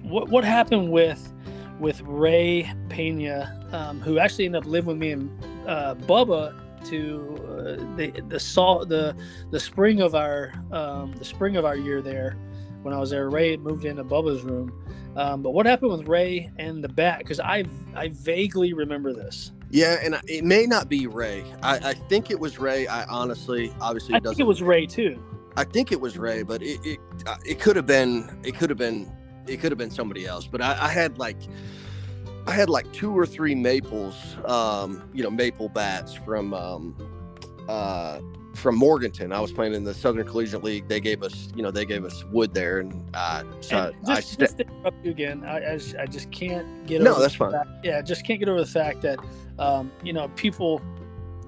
[0.02, 1.32] what what happened with
[1.78, 6.54] with Ray Pena, um, who actually ended up living with me and uh, Bubba
[6.86, 9.14] to uh, the the saw the
[9.50, 12.36] the spring of our um, the spring of our year there
[12.82, 13.28] when I was there.
[13.28, 14.72] Ray moved into Bubba's room.
[15.16, 17.18] Um, but what happened with Ray and the bat?
[17.18, 19.52] Because I I vaguely remember this.
[19.70, 21.44] Yeah, and it may not be Ray.
[21.62, 22.86] I, I think it was Ray.
[22.88, 25.22] I honestly, obviously, I it think it was Ray too.
[25.56, 28.70] I think it was Ray, but it it, uh, it could have been it could
[28.70, 29.10] have been
[29.46, 30.46] it could have been somebody else.
[30.46, 31.36] But I, I had like
[32.46, 36.96] I had like two or three maples, um, you know, maple bats from um,
[37.68, 38.20] uh,
[38.60, 39.32] from Morganton.
[39.32, 40.86] I was playing in the Southern Collegiate League.
[40.86, 44.16] They gave us, you know, they gave us wood there, and uh, so And I
[44.16, 45.44] just, st- just to interrupt you again.
[45.44, 47.20] I, I, just, I just can't get No, over.
[47.22, 47.52] that's the fine.
[47.52, 49.18] fact- yeah, just can't get over the fact that
[49.58, 50.80] um, you know people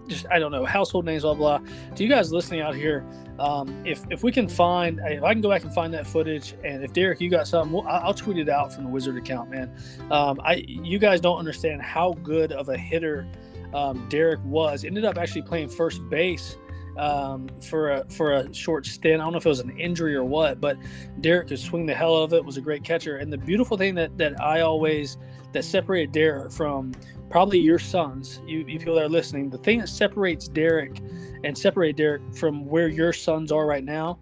[0.09, 1.59] just I don't know household names blah blah.
[1.95, 3.05] To you guys listening out here,
[3.39, 6.55] um, if if we can find if I can go back and find that footage,
[6.65, 9.17] and if Derek you got something, we'll, I'll I'll tweet it out from the Wizard
[9.17, 9.71] account, man.
[10.11, 13.27] Um, I you guys don't understand how good of a hitter
[13.73, 14.85] um, Derek was.
[14.85, 16.57] Ended up actually playing first base
[16.97, 19.21] um, for a for a short stint.
[19.21, 20.77] I don't know if it was an injury or what, but
[21.21, 22.45] Derek could swing the hell out of it.
[22.45, 23.17] Was a great catcher.
[23.17, 25.19] And the beautiful thing that that I always
[25.53, 26.93] that separated Derek from
[27.33, 31.01] probably your sons, you, you people that are listening, the thing that separates Derek
[31.45, 34.19] and separate Derek from where your sons are right now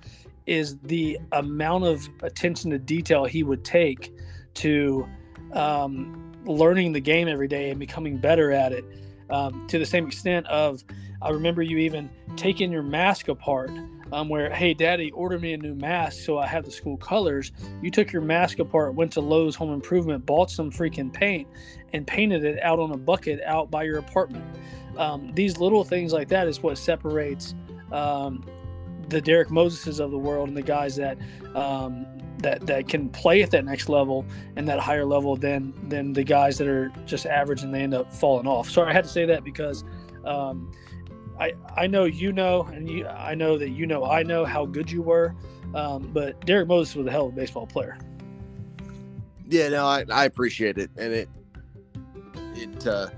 [0.46, 4.12] is the amount of attention to detail he would take
[4.54, 5.08] to
[5.52, 8.84] um, learning the game every day and becoming better at it.
[9.28, 10.82] Um, to the same extent of,
[11.22, 13.70] I remember you even taking your mask apart
[14.12, 17.52] um, where hey daddy order me a new mask so i have the school colors.
[17.82, 21.46] You took your mask apart went to lowes home improvement bought some freaking paint
[21.92, 24.44] and painted it out on a bucket out by your apartment.
[24.96, 27.54] Um, these little things like that is what separates
[27.92, 28.44] um,
[29.08, 31.18] the derek moses of the world and the guys that
[31.54, 32.06] um,
[32.38, 34.24] that that can play at that next level
[34.56, 37.94] and that higher level than than the guys that are just average and they end
[37.94, 38.70] up falling off.
[38.70, 39.84] Sorry i had to say that because
[40.24, 40.70] um,
[41.41, 44.66] I, I know you know, and you, I know that you know I know how
[44.66, 45.34] good you were,
[45.74, 47.97] um, but Derek Moses was a hell of a baseball player.
[49.49, 51.28] Yeah, no, I, I appreciate it, and it
[52.55, 53.09] it uh,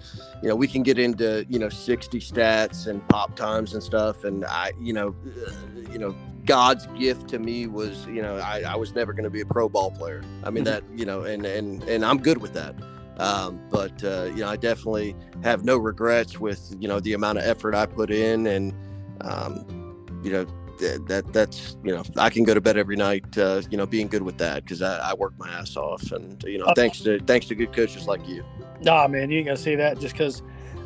[0.41, 4.23] you know we can get into you know 60 stats and pop times and stuff,
[4.23, 6.15] and I you know uh, you know
[6.45, 9.47] God's gift to me was you know I, I was never going to be a
[9.47, 10.23] pro ball player.
[10.45, 10.87] I mean mm-hmm.
[10.89, 12.77] that you know, and and and I'm good with that.
[13.19, 17.39] Um, but uh, you know, I definitely have no regrets with you know the amount
[17.39, 18.75] of effort I put in, and
[19.21, 20.47] um, you know
[20.79, 23.87] that, that that's you know I can go to bed every night, uh, you know,
[23.87, 26.75] being good with that because I, I work my ass off, and you know, uh,
[26.75, 28.45] thanks to thanks to good coaches like you.
[28.81, 30.43] Nah, man, you ain't gonna say that just because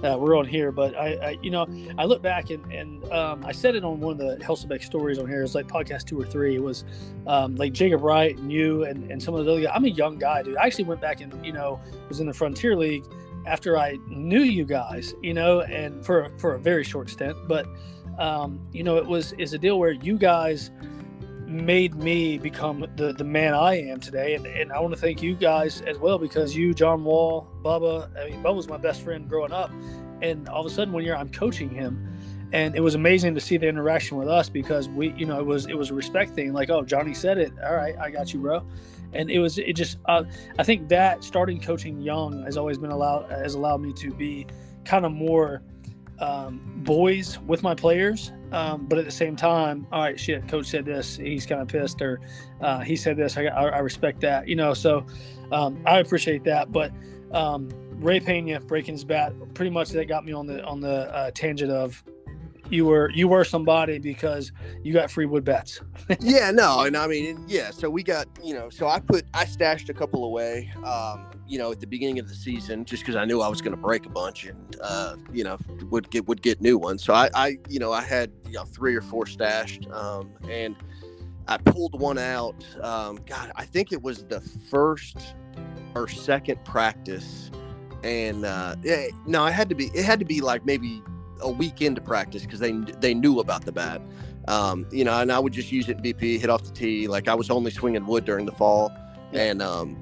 [0.07, 0.71] uh, we're on here.
[0.73, 1.67] But I, I, you know,
[1.99, 5.19] I look back and, and um, I said it on one of the Helsabeck stories
[5.19, 5.43] on here.
[5.43, 6.55] It's like podcast two or three.
[6.55, 6.85] It was
[7.27, 9.73] um, like Jacob Wright and you and, and some of the other guys.
[9.75, 10.57] I'm a young guy, dude.
[10.57, 13.05] I actually went back and, you know, was in the Frontier League
[13.47, 17.37] after I knew you guys, you know, and for, for a very short stint.
[17.47, 17.67] But,
[18.19, 20.71] um, you know, it was, is a deal where you guys–
[21.47, 24.35] made me become the, the man I am today.
[24.35, 28.09] And, and I want to thank you guys as well because you, John Wall, Bubba,
[28.19, 29.71] I mean, Bubba was my best friend growing up.
[30.23, 32.13] And all of a sudden, one year I'm coaching him.
[32.53, 35.47] And it was amazing to see the interaction with us because we, you know, it
[35.47, 36.53] was it was a respect thing.
[36.53, 37.53] Like, oh, Johnny said it.
[37.65, 38.65] All right, I got you, bro.
[39.13, 40.23] And it was it just uh,
[40.59, 44.47] I think that starting coaching young has always been allowed has allowed me to be
[44.85, 45.63] kind of more
[46.19, 50.67] um, boys with my players, um, but at the same time, all right, shit, coach
[50.67, 52.21] said this, he's kind of pissed, or
[52.61, 54.73] uh, he said this, I, I, respect that, you know.
[54.73, 55.07] So
[55.53, 56.73] um, I appreciate that.
[56.73, 56.93] But
[57.33, 57.69] um,
[58.01, 61.31] Ray Pena breaking his bat, pretty much that got me on the on the uh,
[61.33, 62.03] tangent of
[62.71, 64.53] you were you were somebody because
[64.83, 65.81] you got free wood bats.
[66.21, 67.71] yeah, no, and I mean, yeah.
[67.71, 70.73] So we got you know, so I put I stashed a couple away.
[70.85, 73.61] Um, you know, at the beginning of the season, just because I knew I was
[73.61, 75.59] going to break a bunch and, uh, you know,
[75.91, 77.05] would get would get new ones.
[77.05, 80.77] So I, I you know, I had you know three or four stashed, um, and
[81.49, 82.67] I pulled one out.
[82.83, 85.35] Um, God, I think it was the first
[85.95, 87.51] or second practice,
[88.03, 91.03] and uh, it, no, it had to be it had to be like maybe
[91.41, 94.03] a week into practice because they they knew about the bat.
[94.49, 97.09] Um, you know, and I would just use it in BP, hit off the tee.
[97.09, 98.93] Like I was only swinging wood during the fall,
[99.33, 99.97] and um,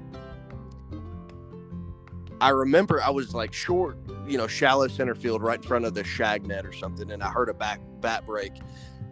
[2.45, 3.97] I remember I was like short,
[4.29, 7.23] you know, shallow center field right in front of the shag net or something, and
[7.23, 8.53] I heard a back bat break.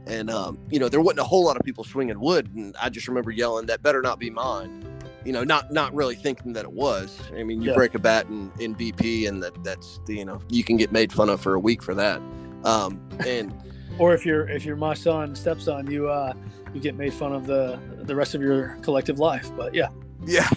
[0.06, 2.90] And um, you know, there wasn't a whole lot of people swinging wood, and I
[2.90, 4.86] just remember yelling, "That better not be mine."
[5.24, 7.18] You know, not not really thinking that it was.
[7.34, 7.74] I mean, you yeah.
[7.74, 10.92] break a bat in, in BP, and that that's the, you know you can get
[10.92, 12.20] made fun of for a week for that.
[12.64, 13.54] Um, and
[13.98, 16.34] or if you're if you're my son stepson, you uh
[16.74, 19.50] you get made fun of the the rest of your collective life.
[19.56, 19.88] But yeah,
[20.26, 20.48] yeah.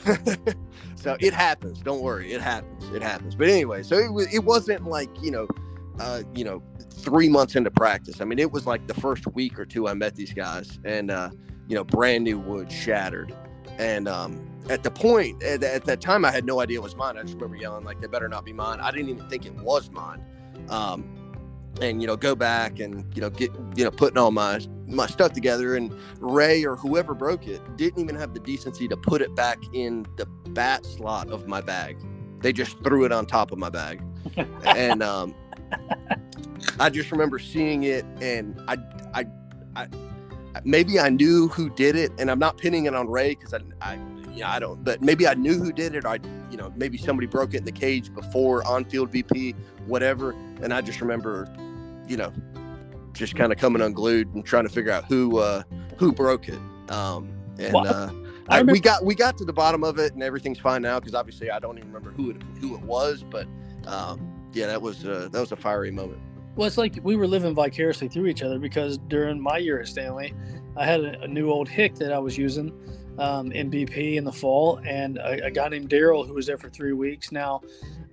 [0.95, 1.81] so it happens.
[1.81, 2.89] Don't worry, it happens.
[2.93, 3.35] It happens.
[3.35, 4.33] But anyway, so it was.
[4.33, 5.47] It wasn't like you know,
[5.99, 6.61] uh, you know,
[6.91, 8.21] three months into practice.
[8.21, 11.11] I mean, it was like the first week or two I met these guys, and
[11.11, 11.29] uh,
[11.67, 13.33] you know, brand new wood shattered,
[13.77, 16.95] and um, at the point at, at, that time, I had no idea it was
[16.95, 17.17] mine.
[17.17, 19.55] I just remember yelling like, "They better not be mine." I didn't even think it
[19.55, 20.23] was mine.
[20.69, 21.25] Um,
[21.81, 25.07] and you know go back and you know get you know putting all my my
[25.07, 29.21] stuff together and ray or whoever broke it didn't even have the decency to put
[29.21, 31.97] it back in the bat slot of my bag
[32.41, 34.01] they just threw it on top of my bag
[34.65, 35.33] and um
[36.79, 38.77] i just remember seeing it and i
[39.13, 39.25] i,
[39.75, 39.87] I
[40.63, 43.59] maybe i knew who did it and i'm not pinning it on ray because i
[43.81, 43.99] i
[44.33, 46.03] you know, I don't, but maybe I knew who did it.
[46.05, 46.19] I,
[46.51, 49.55] you know, maybe somebody broke it in the cage before on field BP,
[49.87, 50.31] whatever.
[50.61, 51.47] And I just remember
[52.07, 52.31] you know,
[53.15, 55.63] just kind of coming unglued and trying to figure out who uh,
[55.97, 56.59] who broke it.
[56.89, 58.11] Um, and well, uh,
[58.49, 61.15] I, we got we got to the bottom of it, and everything's fine now because
[61.15, 63.47] obviously I don't even remember who it who it was, but
[63.87, 66.21] um, yeah, that was uh, that was a fiery moment.
[66.55, 69.87] Well, it's like we were living vicariously through each other because during my year at
[69.87, 70.33] Stanly,
[70.77, 72.71] I had a, a new old hick that I was using
[73.17, 76.57] um, in BP in the fall, and a, a guy named Daryl who was there
[76.57, 77.31] for three weeks.
[77.31, 77.61] Now,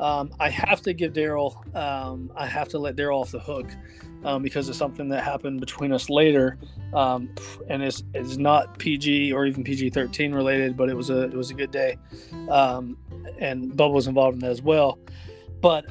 [0.01, 3.71] um, I have to give Daryl, um, I have to let Daryl off the hook
[4.25, 6.59] um, because of something that happened between us later,
[6.95, 7.29] um,
[7.69, 11.35] and it's, it's not PG or even PG thirteen related, but it was a it
[11.35, 11.99] was a good day,
[12.49, 12.97] um,
[13.39, 14.99] and Bubba was involved in that as well.
[15.61, 15.91] But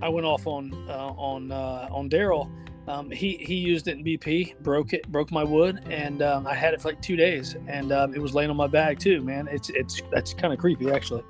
[0.00, 2.50] I went off on uh, on uh, on Daryl
[2.88, 6.54] Um, he he used it in BP, broke it, broke my wood, and um, I
[6.54, 9.20] had it for like two days, and um, it was laying on my bag too.
[9.22, 11.22] Man, it's it's that's kind of creepy actually.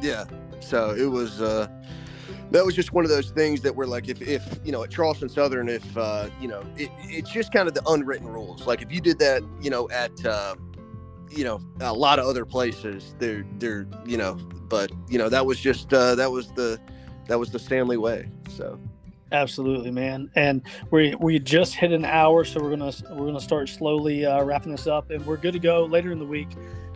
[0.00, 0.24] Yeah.
[0.60, 1.40] So it was.
[1.42, 1.68] Uh,
[2.50, 4.90] that was just one of those things that were like, if, if you know, at
[4.90, 8.66] Charleston Southern, if uh, you know, it, it's just kind of the unwritten rules.
[8.66, 10.54] Like if you did that, you know, at uh,
[11.30, 14.34] you know a lot of other places, they're they're you know,
[14.68, 16.80] but you know that was just uh, that was the
[17.28, 18.28] that was the Stanly way.
[18.48, 18.78] So
[19.34, 20.30] Absolutely, man.
[20.36, 24.44] And we we just hit an hour, so we're gonna we're gonna start slowly uh,
[24.44, 26.48] wrapping this up, and we're good to go later in the week,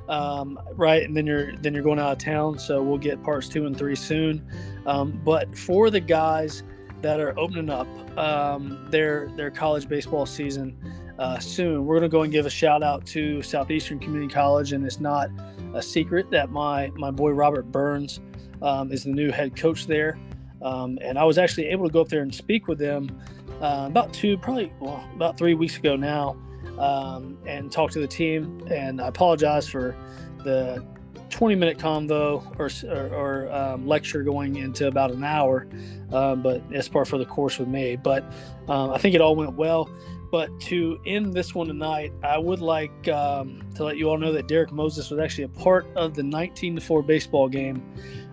[0.09, 1.03] um, right?
[1.03, 3.77] And then you're then you're going out of town, so we'll get parts two and
[3.77, 4.47] three soon.
[4.87, 6.63] Um, but for the guys
[7.03, 7.87] that are opening up
[8.19, 10.77] um, their their college baseball season
[11.19, 14.85] uh, soon, we're gonna go and give a shout out to Southeastern Community College, and
[14.85, 15.31] it's not
[15.75, 18.21] a secret that my my boy Robert Burns
[18.63, 20.19] um, is the new head coach there.
[20.61, 23.21] Um, and I was actually able to go up there and speak with them
[23.61, 26.37] uh, about two, probably well, about three weeks ago now,
[26.79, 28.67] um, and talk to the team.
[28.71, 29.97] And I apologize for
[30.45, 30.85] the
[31.31, 35.69] 20 minute convo or, or, or um, lecture going into about an hour,
[36.13, 37.97] uh, but it's part for the course with me.
[37.97, 38.25] But
[38.69, 39.91] um, I think it all went well.
[40.31, 44.33] But to end this one tonight, I would like um, to let you all know
[44.33, 47.83] that Derek Moses was actually a part of the 19 to 4 baseball game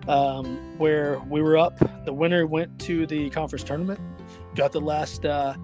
[0.06, 1.78] um, where we were up.
[2.04, 3.98] The winner went to the conference tournament,
[4.54, 5.54] got the last uh,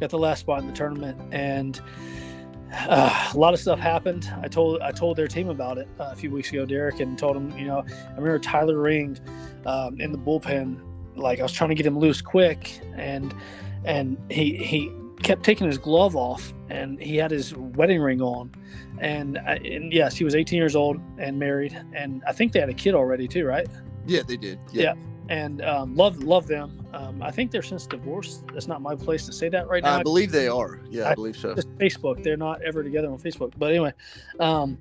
[0.00, 1.80] got the last spot in the tournament, and
[2.72, 4.32] uh, a lot of stuff happened.
[4.42, 7.18] I told I told their team about it uh, a few weeks ago, Derek, and
[7.18, 9.18] told them, you know, I remember Tyler Ring
[9.66, 10.80] um, in the bullpen.
[11.16, 13.34] Like I was trying to get him loose quick, and
[13.84, 14.90] and he he
[15.22, 18.50] kept taking his glove off, and he had his wedding ring on,
[18.98, 22.60] and, uh, and yes, he was 18 years old and married, and I think they
[22.60, 23.66] had a kid already too, right?
[24.06, 24.58] Yeah, they did.
[24.72, 24.94] Yeah.
[24.94, 24.94] yeah.
[25.30, 26.84] And um, love love them.
[26.92, 28.48] Um, I think they're since divorced.
[28.48, 30.00] That's not my place to say that right now.
[30.00, 30.80] I believe they are.
[30.90, 31.54] Yeah, I, I believe so.
[31.54, 32.24] Facebook.
[32.24, 33.52] They're not ever together on Facebook.
[33.56, 33.92] But anyway,
[34.40, 34.76] um,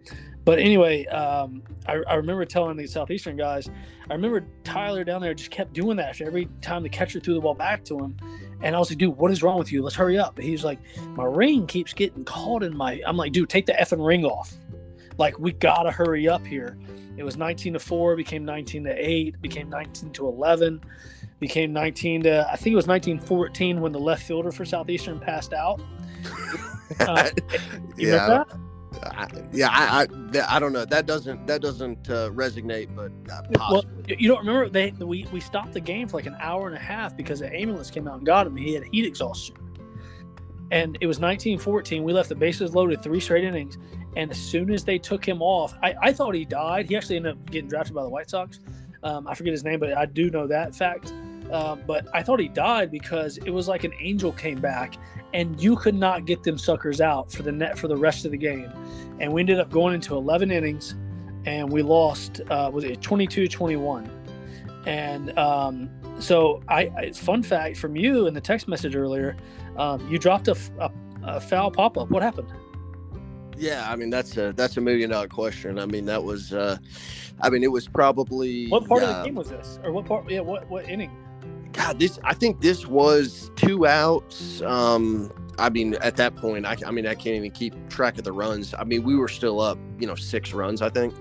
[0.45, 3.69] but anyway, um, I, I, remember telling the southeastern guys.
[4.09, 7.41] I remember Tyler down there just kept doing that every time the catcher threw the
[7.41, 8.17] ball back to him,
[8.63, 9.83] and I was like, dude, what is wrong with you?
[9.83, 10.39] Let's hurry up.
[10.39, 10.79] He's like,
[11.09, 12.99] my ring keeps getting caught in my.
[13.05, 14.53] I'm like, dude, take the effing ring off.
[15.19, 16.77] Like, we gotta hurry up here.
[17.17, 20.81] It was 19 to four, became 19 to eight, became 19 to 11,
[21.39, 25.53] became 19 to I think it was 1914 when the left fielder for Southeastern passed
[25.53, 25.81] out.
[27.01, 27.29] Uh,
[27.97, 28.43] yeah.
[29.03, 30.85] I, yeah, I, I, I don't know.
[30.85, 35.39] That doesn't that doesn't uh, resonate, but uh, well, you don't remember they we we
[35.39, 38.17] stopped the game for like an hour and a half because the ambulance came out
[38.17, 38.55] and got him.
[38.55, 39.55] He had heat exhaustion,
[40.71, 42.03] and it was 1914.
[42.03, 43.77] We left the bases loaded, three straight innings,
[44.15, 46.89] and as soon as they took him off, I, I thought he died.
[46.89, 48.59] He actually ended up getting drafted by the White Sox.
[49.03, 51.13] Um, I forget his name, but I do know that fact.
[51.51, 54.95] Um, but I thought he died because it was like an angel came back
[55.33, 58.31] and you could not get them suckers out for the net for the rest of
[58.31, 58.71] the game.
[59.19, 60.95] And we ended up going into 11 innings
[61.45, 64.09] and we lost, uh, was it 22 21?
[64.85, 65.89] And um,
[66.19, 69.35] so, I, I, fun fact from you in the text message earlier,
[69.77, 70.91] um, you dropped a, a,
[71.23, 72.09] a foul pop up.
[72.09, 72.51] What happened?
[73.59, 75.77] Yeah, I mean that's a that's a million dollar question.
[75.77, 76.77] I mean that was, uh,
[77.41, 80.05] I mean it was probably what part uh, of the game was this, or what
[80.05, 80.29] part?
[80.29, 81.11] Yeah, what what inning?
[81.73, 84.61] God, this I think this was two outs.
[84.61, 88.23] Um, I mean, at that point, I, I mean, I can't even keep track of
[88.23, 88.73] the runs.
[88.73, 91.13] I mean, we were still up, you know, six runs, I think.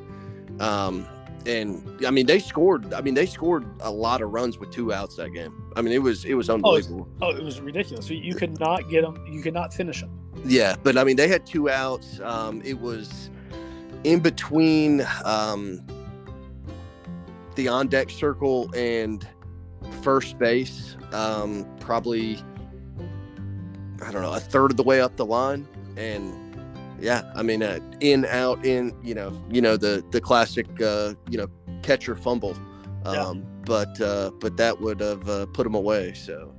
[0.60, 1.06] Um,
[1.44, 2.94] and I mean, they scored.
[2.94, 5.67] I mean, they scored a lot of runs with two outs that game.
[5.78, 7.08] I mean, it was it was unbelievable.
[7.22, 8.10] Oh, it was, oh, it was ridiculous.
[8.10, 9.24] You could not get them.
[9.30, 10.10] You could not finish them.
[10.44, 12.18] Yeah, but I mean, they had two outs.
[12.20, 13.30] Um, it was
[14.02, 15.86] in between um,
[17.54, 19.26] the on deck circle and
[20.02, 22.42] first base, um, probably
[24.04, 26.34] I don't know a third of the way up the line, and
[27.00, 31.14] yeah, I mean uh, in out in you know you know the the classic uh,
[31.30, 31.46] you know
[31.82, 32.56] catcher fumble,
[33.04, 33.42] um, yeah.
[33.68, 36.14] But uh, but that would have uh, put him away.
[36.14, 36.54] So,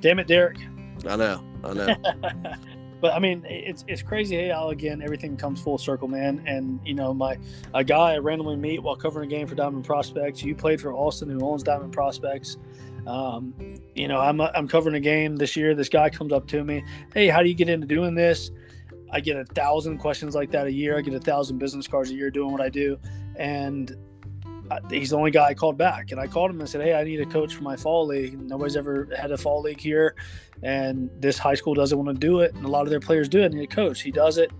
[0.00, 0.58] damn it, Derek.
[1.08, 1.96] I know, I know.
[3.00, 6.42] but I mean, it's it's crazy how again everything comes full circle, man.
[6.44, 7.38] And you know, my
[7.72, 10.42] a guy I randomly meet while covering a game for Diamond Prospects.
[10.42, 12.58] You played for Austin, who owns Diamond Prospects.
[13.06, 13.54] Um,
[13.94, 15.76] you know, I'm I'm covering a game this year.
[15.76, 16.82] This guy comes up to me,
[17.14, 18.50] hey, how do you get into doing this?
[19.12, 20.98] I get a thousand questions like that a year.
[20.98, 22.98] I get a thousand business cards a year doing what I do,
[23.36, 23.96] and
[24.90, 26.10] he's the only guy I called back.
[26.10, 28.40] And I called him and said, Hey, I need a coach for my fall league.
[28.40, 30.14] Nobody's ever had a fall league here.
[30.62, 32.54] And this high school doesn't want to do it.
[32.54, 33.52] And a lot of their players do it.
[33.52, 34.02] need a coach.
[34.02, 34.50] He does it.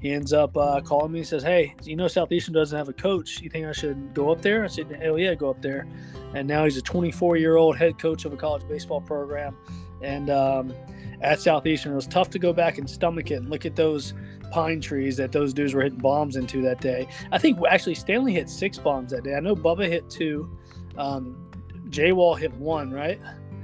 [0.00, 2.92] He ends up uh, calling me and says, Hey, you know, Southeastern doesn't have a
[2.92, 3.40] coach.
[3.40, 4.64] You think I should go up there?
[4.64, 5.86] I said, Hell yeah, go up there.
[6.34, 9.56] And now he's a 24 year old head coach of a college baseball program.
[10.02, 10.72] and um,
[11.20, 11.92] at Southeastern.
[11.92, 14.14] It was tough to go back and stomach it and look at those
[14.50, 17.06] pine trees that those dudes were hitting bombs into that day.
[17.32, 19.34] I think actually Stanly hit six bombs that day.
[19.34, 20.50] I know Bubba hit two.
[20.96, 21.50] Um,
[21.90, 23.20] J Wall hit one, right?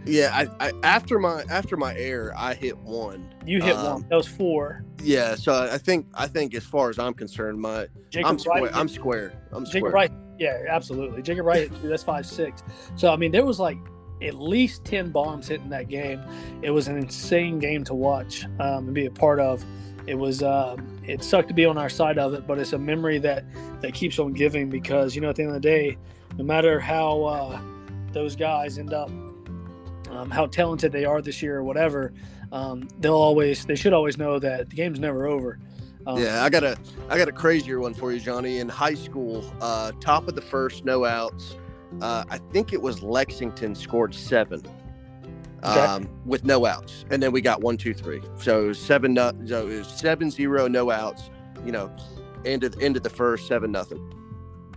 [0.07, 0.31] Yeah,
[0.61, 3.35] I, I, after my after my air, I hit one.
[3.47, 4.07] You hit Um, one.
[4.11, 4.85] That was four.
[5.03, 8.63] Yeah, so I think I think as far as I'm concerned, my Jacob I'm square.
[8.65, 8.77] Wright.
[8.77, 9.33] I'm square.
[9.53, 9.81] I'm square.
[9.81, 10.13] Jacob Wright.
[10.39, 11.23] Yeah, absolutely.
[11.23, 11.89] Jacob Wright hit two.
[11.89, 12.63] That's five six.
[12.97, 13.79] So I mean, there was like
[14.25, 16.21] at least ten bombs hitting that game.
[16.63, 19.65] It was an insane game to watch um, and be a part of.
[20.07, 20.43] It was.
[20.43, 23.45] Um, it sucked to be on our side of it, but it's a memory that
[23.83, 25.99] that keeps on giving because you know at the end of the day,
[26.39, 27.61] no matter how uh,
[28.13, 29.11] those guys end up,
[30.11, 32.13] um, how talented they are this year or whatever,
[32.53, 35.59] um, they'll always they should always know that the game's never over.
[36.07, 36.77] Um, Yeah, I got a
[37.09, 38.59] I got a crazier one for you, Johnny.
[38.59, 41.57] In high school, uh, top of the first, no outs.
[42.01, 44.63] Uh, I think it was Lexington scored seven
[45.63, 48.23] um, with no outs, and then we got one, two, three.
[48.37, 51.31] So seven, no, so it was seven zero, no outs.
[51.65, 51.95] You know,
[52.45, 54.13] end of end of the first, seven nothing.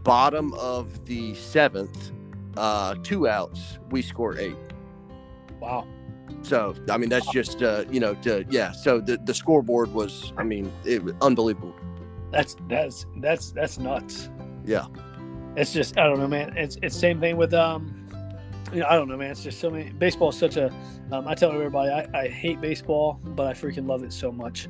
[0.04, 2.12] Bottom of the seventh,
[2.56, 3.80] uh, two outs.
[3.90, 4.56] We scored eight.
[5.60, 5.86] Wow.
[6.44, 8.72] So I mean, that's just uh, you know, to, yeah.
[8.72, 11.74] So the the scoreboard was, I mean, it was unbelievable.
[12.32, 14.30] That's that's that's that's nuts.
[14.66, 14.86] Yeah.
[15.58, 16.56] It's just I don't know, man.
[16.56, 18.08] It's it's same thing with um
[18.72, 19.32] you know, I don't know, man.
[19.32, 20.72] It's just so many baseball is such a
[21.12, 24.68] um, I tell everybody I, I hate baseball, but I freaking love it so much.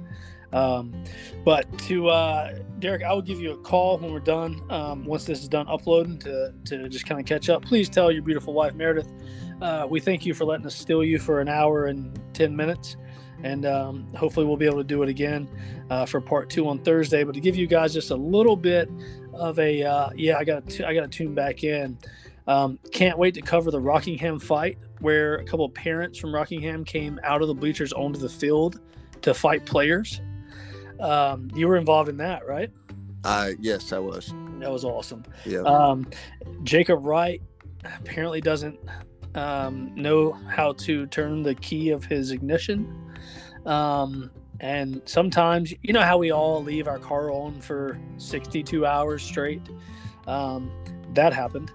[0.54, 1.04] Um,
[1.44, 4.62] but to uh, Derek, I will give you a call when we're done.
[4.70, 7.66] Um, once this is done uploading to, to just kind of catch up.
[7.66, 9.12] Please tell your beautiful wife Meredith.
[9.62, 12.96] Uh, we thank you for letting us steal you for an hour and ten minutes,
[13.44, 15.50] and um, hopefully we'll be able to do it again
[15.90, 17.24] uh, for part two on Thursday.
[17.24, 18.90] But to give you guys just a little bit
[19.38, 21.98] of a uh, yeah, I got to I got to tune back in.
[22.48, 26.86] Um, can't wait to cover the Rockingham fight where a couple of parents from Rockingham
[26.86, 28.80] came out of the bleachers onto the field
[29.22, 30.22] to fight players.
[31.00, 32.72] Um, you were involved in that, right?
[33.24, 34.34] Uh, yes, I was.
[34.60, 35.24] That was awesome.
[35.46, 35.60] Yeah.
[35.60, 36.08] Um,
[36.64, 37.42] Jacob Wright
[37.84, 38.80] apparently doesn't
[39.36, 43.16] um, know how to turn the key of his ignition.
[43.66, 49.24] Um, and sometimes, you know how we all leave our car on for 62 hours
[49.24, 49.62] straight?
[50.26, 50.72] Um,
[51.14, 51.72] that happened.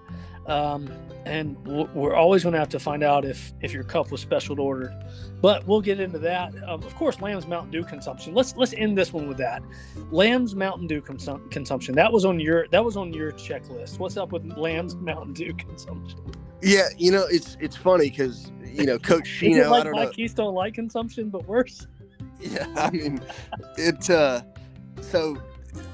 [0.47, 0.93] Um,
[1.25, 1.57] and
[1.95, 4.93] we're always going to have to find out if, if your cup was special ordered.
[5.41, 6.53] But we'll get into that.
[6.65, 8.35] Um, of course, Lamb's Mountain Dew consumption.
[8.35, 9.63] Let's let's end this one with that.
[10.11, 11.95] Lamb's Mountain Dew consum- consumption.
[11.95, 13.99] That was on your that was on your checklist.
[13.99, 16.21] What's up with Lamb's Mountain Dew consumption?
[16.61, 19.65] Yeah, you know, it's it's funny because you know, Coach it Shino.
[19.65, 20.11] I like don't my know.
[20.11, 21.87] Keystone Light consumption, but worse?
[22.43, 23.21] Yeah, I mean,
[23.79, 24.11] it.
[24.11, 24.43] Uh,
[25.01, 25.41] so,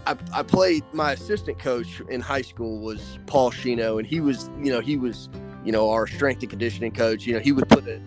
[0.06, 0.82] I I played.
[0.92, 4.96] My assistant coach in high school was Paul Shino, and he was, you know, he
[4.96, 5.28] was,
[5.64, 7.26] you know, our strength and conditioning coach.
[7.26, 8.00] You know, he would put it,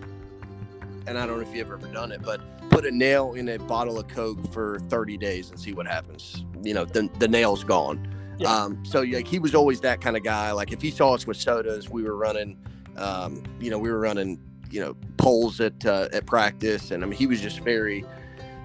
[1.05, 3.59] and I don't know if you've ever done it, but put a nail in a
[3.59, 6.45] bottle of Coke for 30 days and see what happens.
[6.63, 8.07] You know, the the nail's gone.
[8.39, 8.51] Yeah.
[8.51, 10.51] Um, so like he was always that kind of guy.
[10.51, 12.57] Like if he saw us with sodas, we were running,
[12.97, 14.39] um, you know, we were running,
[14.71, 18.03] you know, poles at uh, at practice, and I mean he was just very,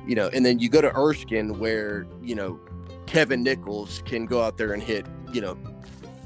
[0.07, 0.29] you know.
[0.33, 2.59] And then you go to Erskine where you know
[3.07, 5.57] Kevin Nichols can go out there and hit, you know,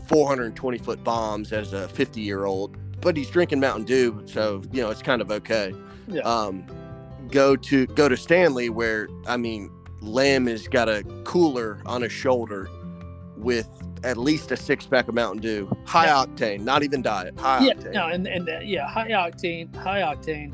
[0.08, 4.82] 420 foot bombs as a 50 year old, but he's drinking Mountain Dew, so you
[4.82, 5.74] know it's kind of okay.
[6.08, 6.22] Yeah.
[6.22, 6.64] Um,
[7.30, 9.70] go to go to Stanly where I mean
[10.00, 12.68] Lamb has got a cooler on his shoulder
[13.36, 13.68] with
[14.02, 16.24] at least a six pack of Mountain Dew, high Yeah.
[16.24, 17.92] octane, not even diet, high yeah, octane.
[17.92, 20.52] no, and and uh, yeah, high octane, high octane.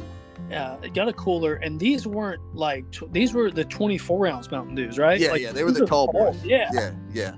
[0.53, 4.51] Uh, it got a cooler, and these weren't like tw- these were the 24 ounce
[4.51, 5.19] Mountain Dews, right?
[5.19, 6.43] Yeah, Like, yeah, they were the tall boys.
[6.45, 7.35] Yeah, yeah, yeah.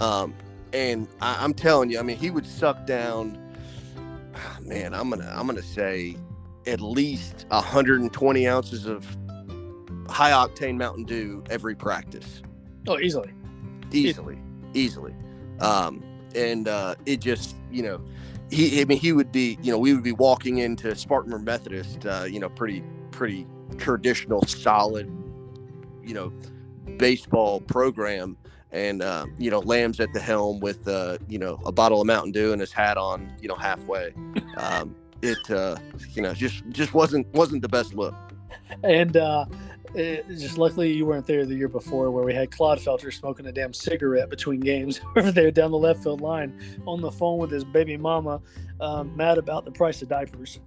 [0.00, 0.34] Um,
[0.72, 3.38] and I, I'm telling you, I mean, he would suck down.
[4.60, 6.16] Man, I'm gonna, I'm gonna say,
[6.66, 9.06] at least 120 ounces of
[10.08, 12.42] high octane Mountain Dew every practice,
[12.88, 13.32] oh, easily.
[13.92, 14.38] easily,
[14.74, 15.14] easily.
[15.60, 16.02] Um,
[16.34, 18.00] and uh, it just, you know,
[18.50, 22.06] he, I mean, he would be, you know, we would be walking into Spartanburg Methodist,
[22.06, 23.46] uh, you know, pretty, pretty
[23.78, 25.10] traditional, solid,
[26.02, 26.32] you know,
[26.96, 28.36] baseball program.
[28.72, 32.06] And uh, you know lamb's at the helm with uh, you know a bottle of
[32.06, 34.14] mountain dew and his hat on you know halfway.
[34.56, 35.76] Um, it uh,
[36.12, 38.14] you know just just wasn't wasn't the best look.
[38.84, 39.46] And uh,
[39.94, 43.46] it, just luckily you weren't there the year before, where we had Claude Felter smoking
[43.46, 47.38] a damn cigarette between games over there down the left field line on the phone
[47.38, 48.40] with his baby mama,
[48.80, 50.60] um, mad about the price of diapers.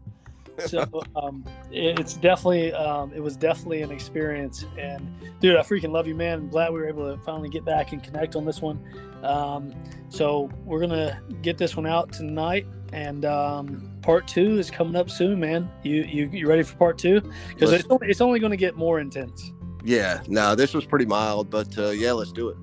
[0.60, 4.66] So um, it- it's definitely um, it was definitely an experience.
[4.78, 5.08] And
[5.40, 6.40] dude, I freaking love you, man.
[6.40, 8.80] I'm glad we were able to finally get back and connect on this one.
[9.24, 9.74] Um,
[10.10, 12.68] so we're gonna get this one out tonight.
[12.94, 15.70] And um, part two is coming up soon, man.
[15.82, 17.22] You you, you ready for part two?
[17.50, 19.52] Because it's only, it's only going to get more intense.
[19.84, 22.58] Yeah, no, this was pretty mild, but uh, yeah, let's do it.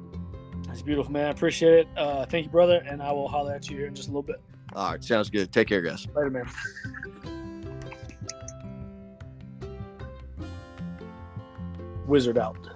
[0.66, 1.26] That's beautiful, man.
[1.26, 1.88] I appreciate it.
[1.96, 4.22] Uh, thank you, brother, and I will holler at you here in just a little
[4.22, 4.40] bit.
[4.74, 5.52] All right, sounds good.
[5.52, 6.06] Take care, guys.
[6.14, 6.48] Later, man.
[12.06, 12.70] Wizard out.